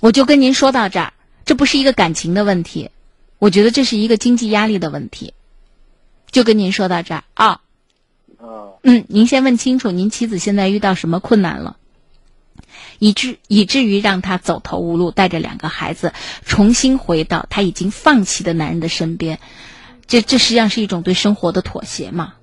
[0.00, 1.14] 我就跟您说到这儿，
[1.46, 2.90] 这不是一个感情的问题，
[3.38, 5.32] 我觉得这是一个经济压力的问题。
[6.32, 7.60] 就跟您说到这儿啊，
[8.82, 11.76] 嗯，您先问清楚，您妻子现在遇到什么困难了？
[13.02, 16.12] 以至以至于让他走投无路，带着两个孩子
[16.46, 19.40] 重新回到他已经放弃的男人的身边，
[20.06, 22.34] 这这实际上是一种对生活的妥协嘛？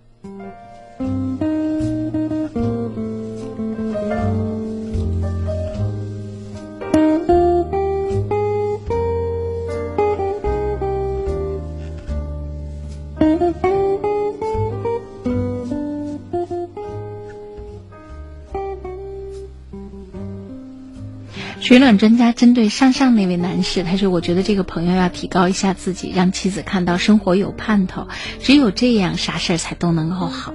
[21.69, 28.07] 水暖专家针对上上那位男士，他说：“我觉得这个朋友要提高一下自己，让妻子看到生活有盼头，
[28.41, 30.51] 只有这样，啥事儿才都能够好。”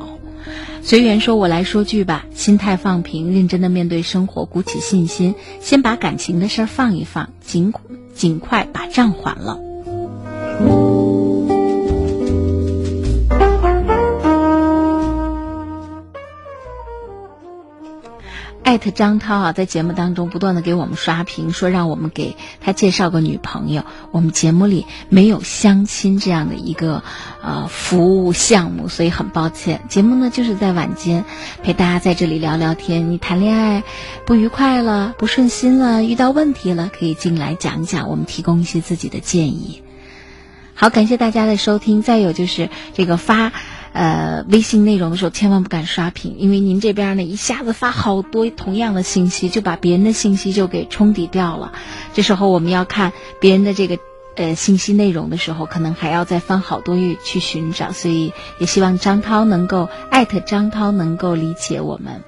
[0.83, 7.73] 随缘说：“我来说句吧，心态放平，认真的面对生活，鼓起信心，先把感情的事儿放一放，尽
[8.17, 9.61] 尽快把账还了。”
[18.91, 23.85] 张涛啊，在节目当中不断的给我们刷屏，说让我们给他介绍个女朋友。
[24.11, 27.03] 我们节目里没有相亲这样的一个
[27.43, 29.83] 呃服务项目，所以很抱歉。
[29.89, 31.25] 节目呢就是在晚间
[31.63, 33.11] 陪大家在这里聊聊天。
[33.11, 33.83] 你谈恋爱
[34.27, 39.83] 不愉快了，不顺心了，遇到问题了，可以进来讲一讲，我们提供一些自己的建议。
[40.75, 42.03] 好，感谢大家的收听。
[42.03, 43.53] 再有就是这个发。
[43.95, 51.73] 呃，微信内容的时候千万不敢刷屏，因为您这边呢一下子发好多同样的信息，就把别人的信息就给冲抵掉了。
[52.13, 53.99] 这时候我们要看别人的这个
[54.35, 57.93] 呃信息内容的时候，可能还要再翻好多页去寻找。
[57.93, 62.25] 所以也希望张涛能够艾特张涛能够理解我们。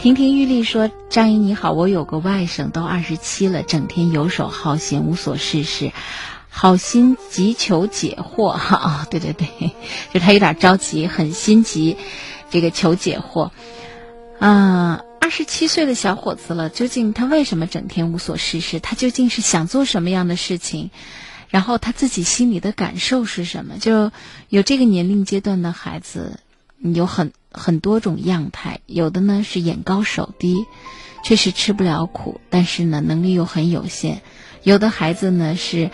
[0.00, 5.92] 亭亭玉立说：“张姨你好，我有个外甥都二十七了，整天游手好闲，无所事事。”
[6.48, 9.46] 好心急求解惑 哈，对对对，
[10.14, 11.98] 就他有点着急，很心急，
[12.48, 13.50] 这个求解惑。
[14.38, 18.80] 啊，二十七岁的小伙子了，究竟他为什么整天无所事事？
[18.80, 20.90] 他究竟是想做什么样的事情？
[21.50, 23.76] 然后他自己心里的感受是什么？
[23.78, 24.10] 就
[24.48, 26.40] 有这个年龄阶段的孩子，
[26.78, 30.64] 有很很多种样态，有的呢是眼高手低，
[31.24, 34.22] 确实吃不了苦，但是呢能力又很有限。
[34.62, 35.90] 有的孩子呢是，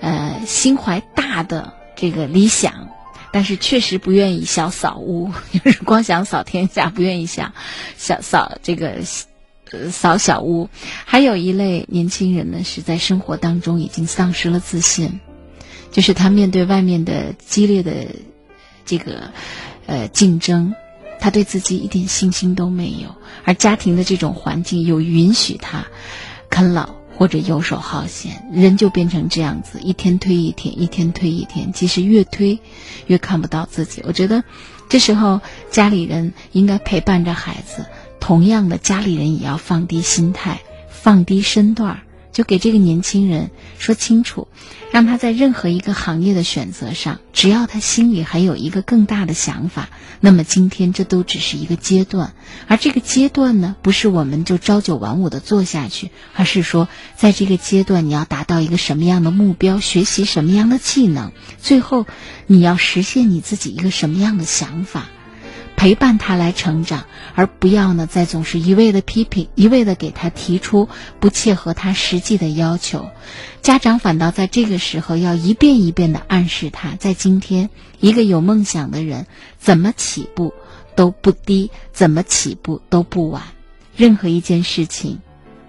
[0.00, 2.88] 呃，心怀大的这个理想，
[3.32, 5.30] 但是确实不愿意小扫屋，
[5.62, 7.52] 就是光想扫天下，不愿意想
[7.96, 8.98] 小扫这个
[9.70, 10.68] 呃扫小屋。
[11.04, 15.20] 还有一类年轻人呢，是在生活当中已经丧失了自信，
[15.92, 17.92] 就是他面对外面的激烈的
[18.84, 19.30] 这个
[19.86, 20.74] 呃竞争，
[21.20, 23.14] 他对自己一点信心都没有，
[23.44, 25.86] 而家庭的这种环境又允许他
[26.50, 26.96] 啃老。
[27.18, 31.72] 或者游手好闲，人就变成这样子，一天推一天，一天推一天。
[31.72, 32.60] 其实越推，
[33.08, 34.00] 越看不到自己。
[34.06, 34.44] 我觉得，
[34.88, 37.86] 这时候家里人应该陪伴着孩子，
[38.20, 42.02] 同样的，家里人也要放低心态，放低身段儿。
[42.38, 43.50] 就给这个年轻人
[43.80, 44.46] 说清楚，
[44.92, 49.88] 让他在任何一个行业的选择上，只要他心里还有一个更大的想法，
[50.20, 52.34] 那么今天这都只是一个阶段，
[52.68, 62.06] 而这个阶段呢，不是我们就朝九晚五的做下去，而是说在这个阶段你要达到一个什么样的目标，学习什么样的技能，最后
[62.46, 65.08] 你要实现你自己一个什么样的想法。
[65.78, 67.04] 陪伴他来成长，
[67.36, 70.88] 而不要呢再总是一味的批评，一味的给他提出
[71.20, 73.08] 不切合他实际的要求。
[73.62, 80.52] 家长反倒在这个时候要一遍一遍的暗示他，在今天，一个有梦想的人怎么起步
[80.96, 83.44] 都不低，怎么起步都不晚。
[83.96, 85.20] 任何一件事情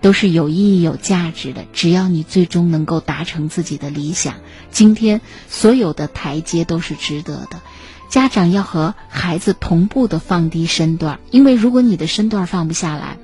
[0.01, 4.37] 都是有意义、有价值的，只要你最终能够达成自己的理想，
[4.71, 7.61] 今天所有的台阶都是值得的。
[8.09, 13.17] 家长要和孩子同步的放低身段，因为如果你的身段放不下来，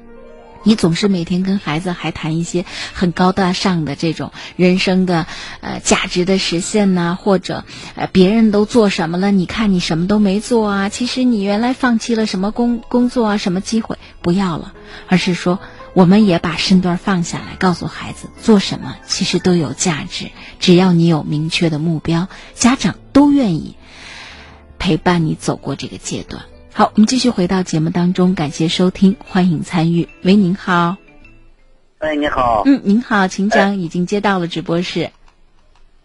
[0.64, 5.26] 你总是每天跟孩子还谈一些很高大上的这种人生的
[5.62, 10.90] 呃价值的实现呐，或者呃别人都做什么了，你看你什么都没做啊。
[10.90, 14.74] 其实你原来放弃了什么工工作啊，什么机会不要了，
[15.08, 15.60] 而是说
[15.94, 20.30] 我们也把身段放下来，告诉孩子做什么其实都有价值，
[20.60, 23.76] 只要你有明确的目标，家长都愿意。
[24.78, 26.44] 陪伴你走过这个阶段。
[26.74, 30.10] 好，我们继续回到节目当中，感谢收听，欢迎参与。
[30.24, 30.98] 喂，您好。
[32.00, 32.64] 哎，你好。
[32.66, 33.78] 嗯，您好，请讲。
[33.78, 35.10] 已经接到了直播室。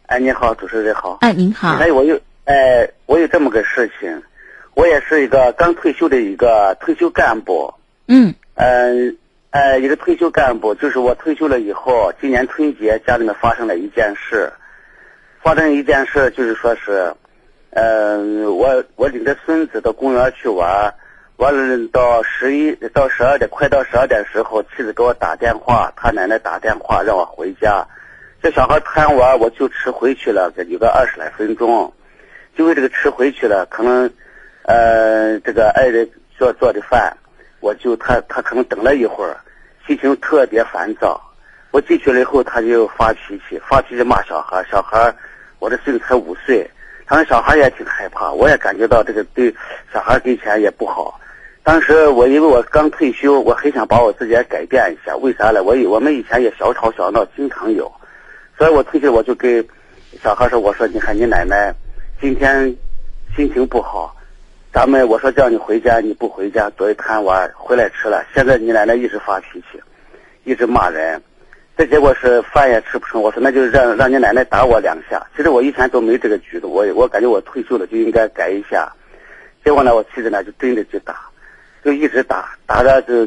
[0.06, 1.18] 哎，你好，主持人好。
[1.22, 1.76] 哎，您好。
[1.76, 4.22] 哎，我有，哎，我有这么个事情，
[4.74, 7.74] 我也是一个刚退休的一个退休干部。
[8.06, 8.32] 嗯。
[8.54, 9.16] 嗯，
[9.50, 14.52] 呃，一个退休干部，就是我退休了以后，今年春节家里面发生了一件事，
[15.42, 17.12] 发生一件事，就是说是。
[17.72, 20.92] 嗯，我我领着孙子到公园去玩，
[21.36, 27.86] 完了到十一到十二点，快到十二点时候，妻子给我打电话，他奶奶打电话让我回家。
[28.42, 31.92] 这小孩贪玩，我就迟回去了，有个二十来分钟。
[32.56, 34.10] 就为这个迟回去了，可能，
[34.64, 37.16] 呃，这个爱人做做的饭，
[37.60, 39.36] 我就他他可能等了一会儿，
[39.86, 41.20] 心情特别烦躁。
[41.70, 45.14] 我进去了以后，他就发脾气，发脾气骂小孩，小孩，
[45.60, 46.68] 我的孙子才五岁。
[47.10, 49.52] 当时小孩也挺害怕，我也感觉到这个对
[49.92, 51.20] 小孩给钱也不好。
[51.64, 55.16] 当时我因为我刚退休，我很想把我自己也改变一下。
[55.16, 55.60] 为啥呢？
[55.60, 57.90] 我以我们以前也小吵小闹，经常有。
[58.56, 59.66] 所以我退休我就跟
[60.22, 61.74] 小孩说：“我说你看你奶奶
[62.20, 62.72] 今天
[63.34, 64.14] 心情不好，
[64.72, 68.24] 咱们我说叫你回家你不回家，昨天贪玩回来迟了。
[68.32, 69.82] 现在你奶奶一直发脾气，
[70.44, 71.20] 一直骂人。”
[71.80, 75.26] 这结果是饭也吃不成，我说那就让让你奶奶打我两下。
[75.34, 78.92] 其实我以前都没这个举动，我我感觉我退休了就应该改一下。
[79.64, 81.22] 结果呢，我妻子呢就真的就打，
[81.82, 83.26] 就一直打，打的就，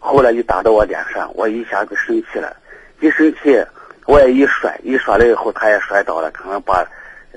[0.00, 2.56] 后来就打到我脸上，我一下子生气了，
[2.98, 3.64] 一生气
[4.06, 6.84] 我也一摔，一摔了以后他也摔倒了，可能把，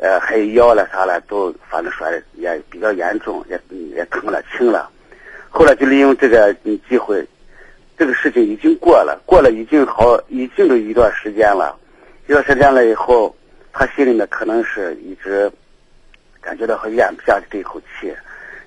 [0.01, 3.61] 呃，还有腰了啥了都反正摔的也比较严重，也
[3.95, 4.89] 也疼了轻了，
[5.51, 6.51] 后来就利用这个
[6.89, 7.23] 机会，
[8.01, 11.77] 这个事情已经过了，过了已经好，已经有一段时间了，
[12.25, 13.35] 一段时间了以后，
[13.71, 15.51] 他心里面可能是一直。
[16.41, 18.11] 感觉到很咽不下这一口气，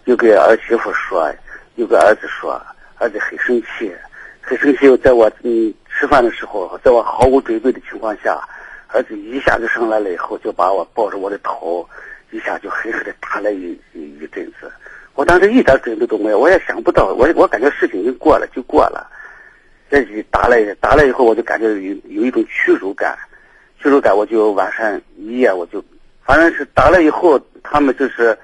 [0.04, 1.28] 又给儿媳妇说，
[1.74, 2.62] 又给儿子说，
[2.98, 3.92] 儿子很生气，
[4.40, 4.86] 很生气。
[4.86, 8.40] 又在我嗯吃饭的时候，在我毫无准备的情况下，
[8.86, 11.84] 儿子一下就上来了，以后就把我抱着我的头，
[12.30, 14.70] 一下就狠狠的打了一一一阵子。
[15.14, 19.10] 我当时一点准备都没有，我也想不到，我我感觉事情已经过了就过了。
[20.02, 23.14] 这打了打了以后，我就感觉有有一种屈辱感，
[23.78, 25.84] 屈辱感，我就晚上一夜我就。
[26.24, 28.34] 反正是打了以后，他们就是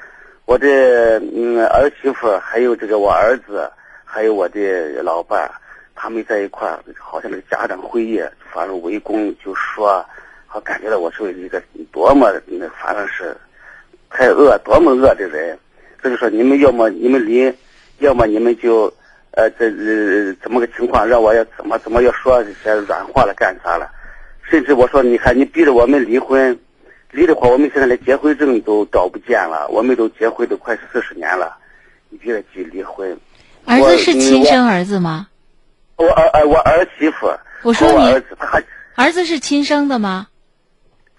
[0.45, 3.71] 我的嗯儿媳妇，还有这个我儿子，
[4.05, 5.51] 还有我的老伴，
[5.95, 8.23] 他们在一块儿，好像那家长会议，
[8.53, 10.05] 反正围攻就说，
[10.47, 13.35] 好感觉到我是一个多么那反正是
[14.11, 15.59] 太恶，多么恶的人。
[16.03, 17.51] 这就说你们要么你们离，
[18.01, 18.93] 要么你们就
[19.33, 23.91] 呃这呃怎么个情况，让我要怎么怎么要说这些软话了干啥了？
[24.43, 26.59] 甚至我说你看你逼着我们离婚。
[27.13, 29.67] 离的话，我们现在连结婚证都找不见了。
[29.69, 31.57] 我们都结婚都快四十年了，
[32.09, 33.19] 你逼着去离婚。
[33.65, 35.27] 儿子是亲生儿子吗？
[35.97, 37.29] 我儿儿我儿媳妇。
[37.63, 38.63] 我说你儿子他还
[38.95, 40.29] 儿子是亲生的吗？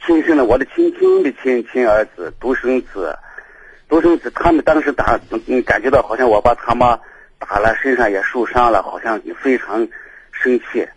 [0.06, 3.14] 亲生的，我的亲亲的亲亲儿子，独生子，
[3.90, 4.32] 独生子。
[4.34, 6.98] 他们当时打，嗯，感觉到好像我把他妈
[7.42, 9.86] 打了，身上也受伤了，好像非常
[10.32, 10.88] 生气。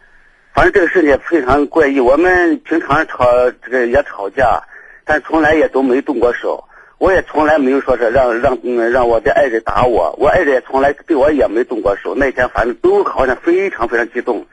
[0.53, 1.99] 反正这个事情非常怪异。
[1.99, 3.27] 我们平常吵
[3.63, 4.63] 这个也吵架。
[5.07, 6.65] 但从来也都没动过手，
[6.97, 12.15] 我也从来没有说是让让嗯让我的爱人打我，我爱人也从来对我也没动过手。
[12.15, 14.47] 那天反正都好像非常非常激动，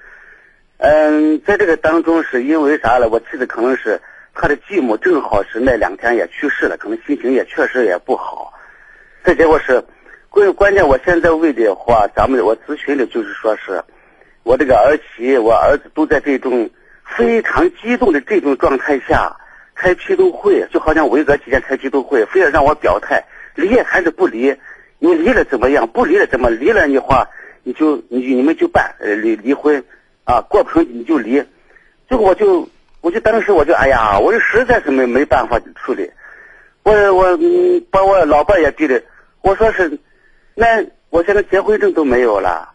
[0.80, 3.08] 嗯，在这个当中是因为啥了？
[3.08, 3.98] 我妻子可能是
[4.34, 8.54] 她的继母正好是那两天也去世了，可能心情也确实也不好。
[9.24, 9.82] 这结果是
[10.32, 13.84] 关关键，我现在问的话，咱们我咨询的就是说是
[14.44, 16.70] 我这个儿媳、我儿子都在这种
[17.18, 19.36] 非常激动的这种状态下。
[19.76, 23.22] 开批斗会，就好像文革期间开批斗会，非要让我表态，
[23.56, 24.56] 离还是不离？
[25.00, 25.88] 你离了怎么样？
[25.88, 26.50] 不离了怎么？
[26.50, 27.28] 离了的话，
[27.64, 29.84] 你就你你们就办离离婚，
[30.24, 31.44] 啊过不成你就离。
[32.08, 32.70] 这个我就
[33.02, 36.10] 我就当时我就哎呀，我就实在是没没办法处理，
[36.84, 37.38] 我我
[37.90, 39.02] 把我老伴也逼的，
[39.42, 39.90] 我说是，
[40.62, 42.70] 那我现在结婚证都没有了，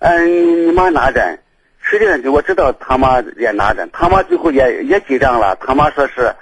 [0.00, 1.38] 嗯，你妈拿着。
[1.80, 6.34] 实际上，我知道他妈也拿着，他妈最后也也紧张了，他妈说是。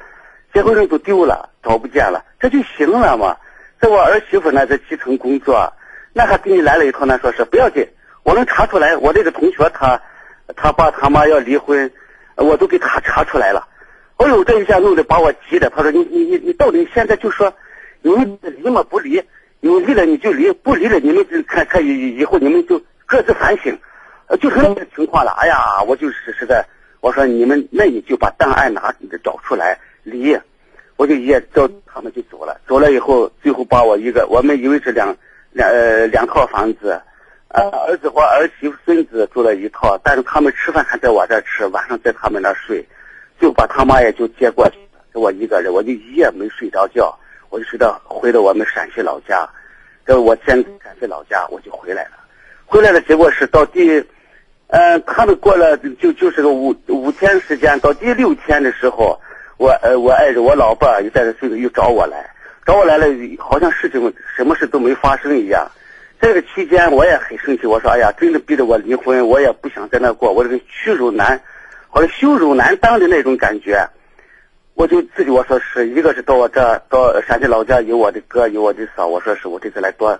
[0.52, 3.36] 结婚证都丢了，找不见了，这就行了嘛。
[3.80, 5.72] 在我儿媳妇呢，在基层工作，
[6.12, 7.86] 那还给你来了一套呢，说是不要紧，
[8.24, 8.96] 我能查出来。
[8.96, 10.02] 我这个同学他，
[10.56, 11.88] 他爸他妈要离婚，
[12.34, 13.68] 我都给他查出来了。
[14.16, 15.70] 哎呦，这一下弄得把我急的。
[15.70, 17.54] 他说你你你你到底现在就说，
[18.02, 19.22] 你们离嘛不离？
[19.60, 23.76] 你离了你就离，不离了你们就看看以以后你们就各自反省。
[24.26, 25.32] 呃，就是那个情况了。
[25.38, 26.64] 哎呀，我就是实在，
[27.00, 28.94] 我说你们那你就把档案拿
[29.24, 29.78] 找出来。
[30.04, 30.38] 离，
[30.96, 32.60] 我就一夜叫他们就走了。
[32.66, 35.14] 走了以后，最后把我一个，我们以为是两
[35.50, 36.98] 两呃两套房子，
[37.48, 42.86] 呃儿子和儿媳妇孙子住了一套，但是他们吃饭还在我这吃，晚上在他们那睡，
[43.40, 47.18] 就把他妈也就接过去了，就我一个人，我就一夜没睡着觉，
[47.50, 49.48] 我就知道回到我们陕西老家，
[50.06, 52.12] 这我先陕西老家我就回来了，
[52.66, 54.04] 回来的结果是到第，
[54.68, 59.20] 呃他们过了就就是个五五天时间，到第六天的时候。
[59.60, 62.30] 我呃，我爱人，我老伴儿又带着孙子又找我来，
[62.64, 63.06] 找我来了，
[63.40, 65.68] 好像事情什么事都没发生一样。
[66.20, 71.40] 这个期间我也很生气，我说哎呀，真的逼着我离婚，我也不想在那过，我这个屈辱难，
[71.88, 73.84] 或者羞辱难当的那种感觉。
[74.78, 80.16] 我就自己我说是一个是到我这到陕西老家有我的哥有我的嫂，我说是我这次来多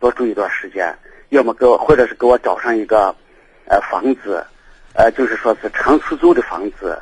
[0.00, 0.92] 多住一段时间，
[1.28, 3.14] 要么给我或者是给我找上一个
[3.66, 4.44] 呃房子，
[4.94, 7.00] 呃就是说是长出租的房子。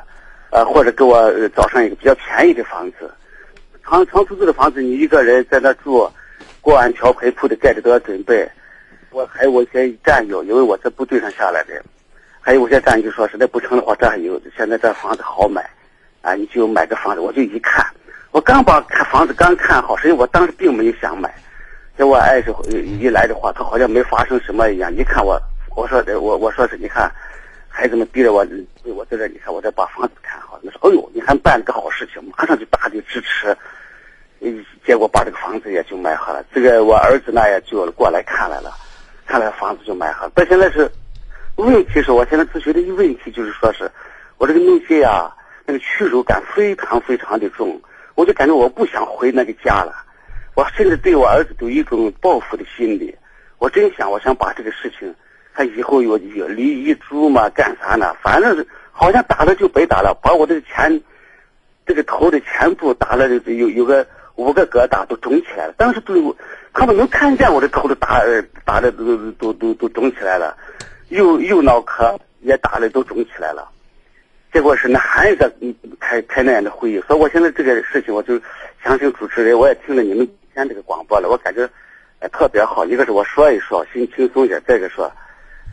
[0.51, 3.09] 呃，或者给我找上一个比较便宜的房子，
[3.83, 6.07] 长长出租的房子，你一个人在那住，
[6.59, 8.47] 锅碗瓢盆铺的盖的都要准备。
[9.09, 11.81] 我还有我一些战友，因为我在部队上下来的，
[12.41, 15.67] 还有我些战友说实在不成的话，这还有现在这房子好买，
[16.21, 17.19] 啊，你就买个房子。
[17.19, 17.85] 我就一看，
[18.31, 21.33] 我刚把看房子刚看好，实际我当时并没有想买。
[21.97, 24.93] 结果爱是一来的话，他好像没发生什么一样。
[24.93, 25.39] 一看我，
[25.75, 27.11] 我说的我我说是，你看。
[27.73, 28.45] 孩子们逼着我，
[28.83, 30.59] 我在这，你看我这把房子看好。
[30.61, 33.55] 那说，哎呦，你还办了个好事情，马上就大力支持。
[34.85, 36.43] 结果把这个房子也就买好了。
[36.53, 38.73] 这个我儿子呢也就过来看来了，
[39.25, 40.31] 看来房子就买好了。
[40.35, 40.91] 到现在是
[41.55, 43.89] 问题是我现在咨询的一个问题就是说是
[44.37, 45.31] 我这个内心呀，
[45.71, 47.81] 那个屈辱感非常非常的重，
[48.15, 49.95] 我就感觉我不想回那个家了。
[50.53, 53.15] 我甚至对我儿子都有一种报复的心理。
[53.57, 55.15] 我真想，我想把这个事情，
[55.53, 58.13] 他以后有有立遗嘱嘛，干啥呢？
[58.21, 61.01] 反正是好像打了就白打了，把我这个钱
[61.85, 65.73] 这个头的前部打了有有个五个疙瘩都肿起来了。
[65.77, 66.35] 当时都有
[66.73, 68.21] 他们能看见我的头都打
[68.65, 70.57] 打的都都都都肿起来了，
[71.07, 73.69] 右右脑壳也打的都肿起来了。
[74.53, 75.49] 结果是那还在
[75.97, 78.37] 开开那样的会议，所以我现在这个事情，我就
[78.83, 81.61] 相信主持人，我也听了你们今天这个广播了，我感觉
[82.19, 82.83] 呃特别好。
[82.83, 85.09] 一个是我说一说，心轻松些；再一个说，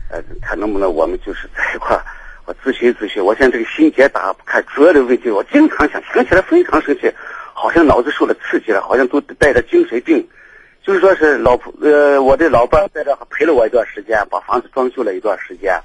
[0.09, 1.99] 呃，看能不能我们就是在一块，
[2.45, 3.21] 我咨询咨询。
[3.21, 7.11] 我现在这个心结打不开，主要的问题我经常想，想起来非常生气，
[7.53, 10.25] 好像脑子受了刺激了，好像都带着精神病。
[10.81, 15.77] 就是说是老婆，呃，我的老伴在这陪了我一段时间，把房子装修了一段时间，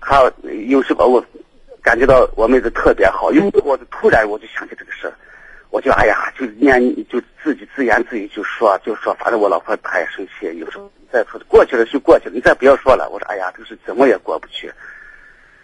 [0.00, 0.28] 他
[0.66, 1.24] 有时把我。
[1.86, 5.14] 感觉到我妹子特别好，因为我突然我就想起这个事儿，
[5.70, 13.08] 我就哎呀，就念就自己自言自语就说就说，反正我老婆她也生气，有时候再说过去了就过去了，你再不要说了。
[13.08, 14.68] 我说哎呀，这是怎么也过不去。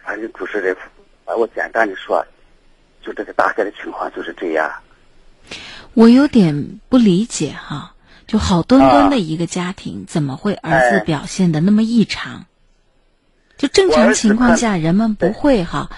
[0.04, 0.76] 反正主持人，
[1.24, 2.24] 把我简单的说，
[3.04, 4.72] 就这个大概的情况就是这样。
[5.94, 7.96] 我有点不理解哈，
[8.28, 12.46] 就好端端的一个家庭，怎么会儿子表现的那么异常？
[13.56, 15.90] 就正常情况下，人们不会哈，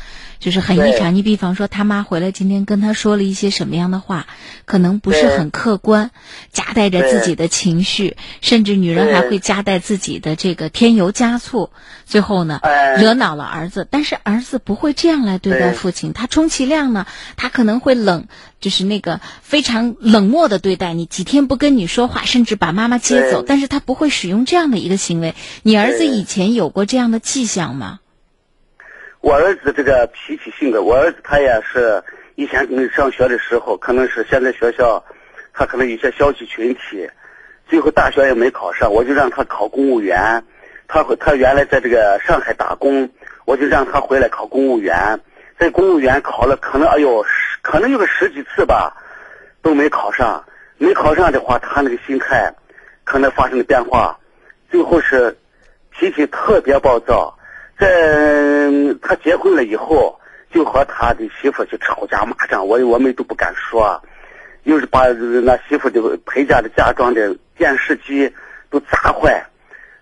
[0.45, 1.15] 就是很异常。
[1.15, 4.27] 你比方说，他妈回来今天跟他说了一些什么样的话，
[4.66, 6.11] 可能不是很客观，
[6.53, 11.71] 夹带着自己的情绪，甚至女人还会夹带自己的这个添油加醋，
[12.05, 12.61] 最后呢，
[12.99, 13.89] 惹恼了儿子。
[13.91, 17.07] 但是儿子不会这样来对待父亲，他充其量呢，
[17.37, 18.27] 他可能会冷。
[18.61, 25.35] 就是那个非常冷漠的对待你，几天不跟你说话，甚至把妈妈接走，但是他不会使用这样的一个行为。
[25.62, 27.99] 你儿子以前有过这样的迹象吗？
[29.25, 32.03] 我儿子这个脾气性格，我儿子他也是
[32.35, 35.03] 以前上学的时候，可能是现在学校，
[35.55, 37.09] 他可能有些消极群体，
[37.67, 40.45] 最后大学也没考上，我就让他考公务员。
[40.87, 43.09] 他回他原来在这个上海打工，
[43.47, 45.19] 我就让他回来考公务员。
[45.59, 47.25] 在公务员考了，可能哎呦，
[47.63, 48.95] 可能有个十几次吧，
[49.63, 50.45] 都没考上。
[50.77, 52.53] 没考上的话，他那个心态
[53.05, 54.19] 可能发生了变化，
[54.71, 55.35] 最后是
[55.89, 57.34] 脾气特别暴躁。
[57.79, 60.19] 在他结婚了以后，
[60.53, 64.03] 就和他的媳妇就吵架骂仗，我我们都不敢说，
[64.63, 65.07] 又是把
[65.43, 68.33] 那媳妇的陪嫁的嫁妆的电视机
[68.71, 69.45] 都砸坏。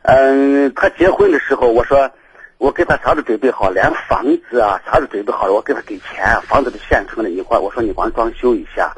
[0.03, 2.11] 嗯，他结婚的时候，我说。
[2.59, 5.53] 我给他啥都准备好，连房子啊啥都准备好了。
[5.53, 7.29] 我给他给钱，房子都现成的。
[7.29, 8.95] 你光我说你光装修一下，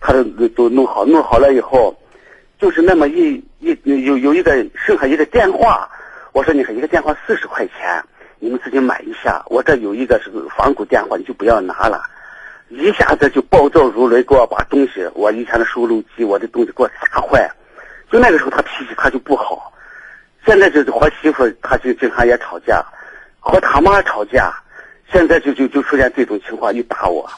[0.00, 1.04] 他都都弄好。
[1.04, 1.92] 弄好了以后，
[2.60, 5.90] 就是那么一一有有一个剩下一个电话，
[6.32, 8.02] 我说你看一个电话四十块钱，
[8.38, 9.42] 你们自己买一下。
[9.46, 12.02] 我这有一个是仿古电话，你就不要拿了。
[12.68, 17.50] 一下子就暴躁如雷，给我把东西，我以前的收录机，我的东西给我砸坏。
[18.12, 19.72] 就那个时候他脾气他就不好，
[20.46, 22.84] 现在就是和媳妇他就经常也吵架。
[23.40, 24.52] 和他妈吵架，
[25.10, 27.28] 现在就就就出现这种情况，又打我。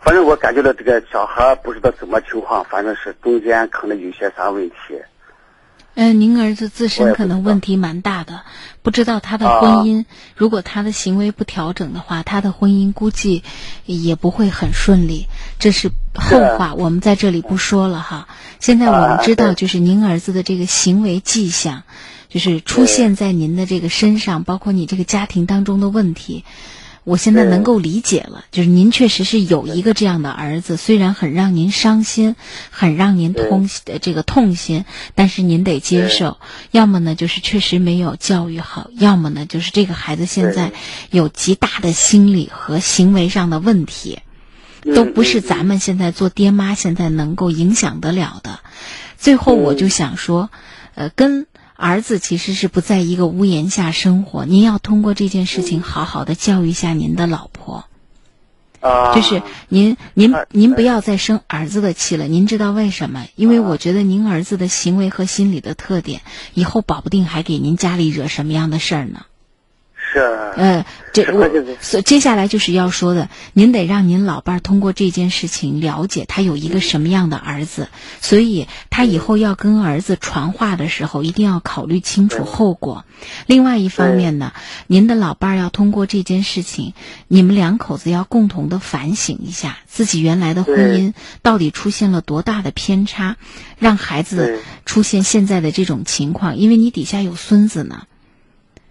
[0.00, 5.00] 反正我感觉到这个小孩不知道怎么情况，反正是中间可能有些啥问题。
[5.94, 8.42] 嗯，您儿子自身可能问题蛮大的，
[8.82, 10.04] 不知道他的婚姻，
[10.36, 13.42] 如果他的行为不调整的话，他的婚姻估计
[13.86, 15.26] 也不会很顺利。
[15.58, 18.28] 这是后话，我们在这里不说了哈。
[18.60, 21.84] 现在我们知道，就是您儿子的这个行为迹象。
[22.26, 26.44] 就是出现在您的这个身上，包括你这个家庭当中的问题，
[27.04, 28.44] 我现在能够理解了。
[28.50, 32.34] 就是您确实是有一个这样的儿子，虽然很让您伤心，
[32.70, 33.68] 很让您痛
[34.00, 36.38] 这个痛心，但是您得接受。
[36.70, 40.72] 要么呢，就是确实没有教育好；要么呢，就是这个孩子现在
[41.10, 44.18] 有极大的心理和行为上的问题，
[44.94, 48.60] 都不是咱们现在做爹妈现在能够影响得了的。
[49.18, 50.50] 最后，我就想说，
[50.94, 51.46] 呃，跟。
[51.76, 57.84] 儿子其实是不在一个屋檐下生活，您要通过这件事情好好的教育一下您的老婆。
[58.80, 62.28] 啊，就是您您您不要再生儿子的气了。
[62.28, 63.26] 您知道为什么？
[63.34, 66.20] 因为我觉得您儿子的行为和心理的特点，
[66.52, 69.24] 以后保不定还给您家里惹什么样的事儿呢。
[70.14, 70.20] 是。
[70.56, 71.50] 呃，这我
[71.80, 77.88] 所接下来就是要说的，您得让您老伴儿通过这件事情了解他有一个什么样的儿子，
[78.20, 83.04] 所以他以后要跟儿子传话的时候，一定要考虑清楚后果。
[83.46, 84.52] 另外一方面呢，
[84.86, 86.94] 您的老伴儿要通过这件事情，
[87.26, 93.36] 你们两口子要共同的反省一下自己原来的婚姻到底出现了多大的偏差，
[93.78, 96.56] 让孩子出现现在的这种情况。
[96.56, 98.04] 因为你底下有孙子呢。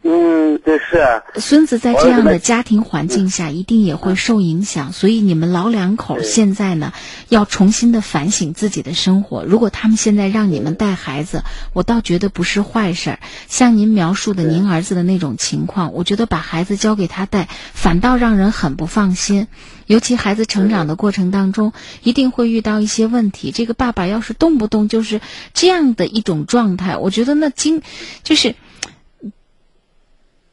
[0.06, 1.24] 嗯，这是。
[1.40, 6.92] 孙子在这样的家庭环境下，一定也会受影响，所以你们老两口现在呢，
[7.30, 9.46] 要重新的反省自己的生活。
[9.46, 13.20] 如果他们现在让你们带孩子，我倒觉得不是坏事儿。
[13.48, 19.48] 像您描述的您儿子的那种情况，我觉得把孩子交给他带，反倒让人很不放心。
[19.86, 21.72] 尤其孩子成长的过程当中，
[22.04, 23.52] 一定会遇到一些问题。
[23.52, 25.22] 这个爸爸要是动不动就是
[25.54, 27.82] 这样的一种状态，我觉得那经
[28.24, 28.56] 就是。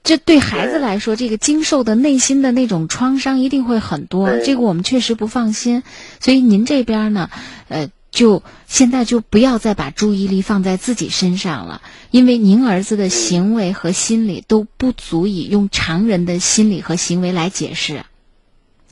[0.02, 5.82] 这对孩子来说，这个经受的内心的那种创伤一定会很多，这个我们确实不放心。
[6.20, 7.30] 所以您这边呢，
[7.68, 18.04] 呃，就现在就不要再把注意力放在自己身上了，因为您儿子的行为和心理都不足以用常人的心理和行为来解释。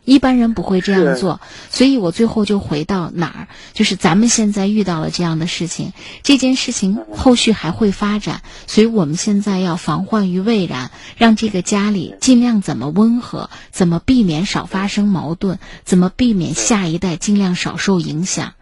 [0.09, 1.39] 一般人不会这样做，
[1.71, 18.55] 所以我最后就回到哪儿，就是咱们现在遇到了这样的事情，这件事情后续还会发展，所以我们现在要防患于未然，让这个家里尽量怎么温和，怎么避免少发生矛盾，怎么避免下一代尽量少受影响。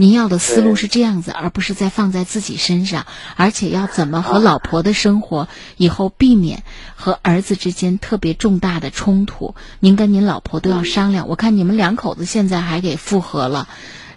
[0.00, 3.04] 您要的思路是这样子，而不是在放在自己身上，
[3.34, 6.62] 而且要怎么和老婆的生活以后避免
[6.94, 9.56] 和儿子之间特别重大的冲突。
[9.80, 11.26] 您跟您老婆都要商量。
[11.26, 13.66] 我看你们两口子现在还给复合了，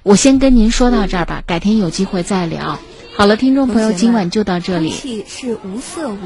[0.04, 2.78] 我先跟您说到这儿吧，改天有机会再聊。
[3.18, 4.90] 好了，听众朋友，今晚就到这里。
[4.90, 6.18] 空气是无色无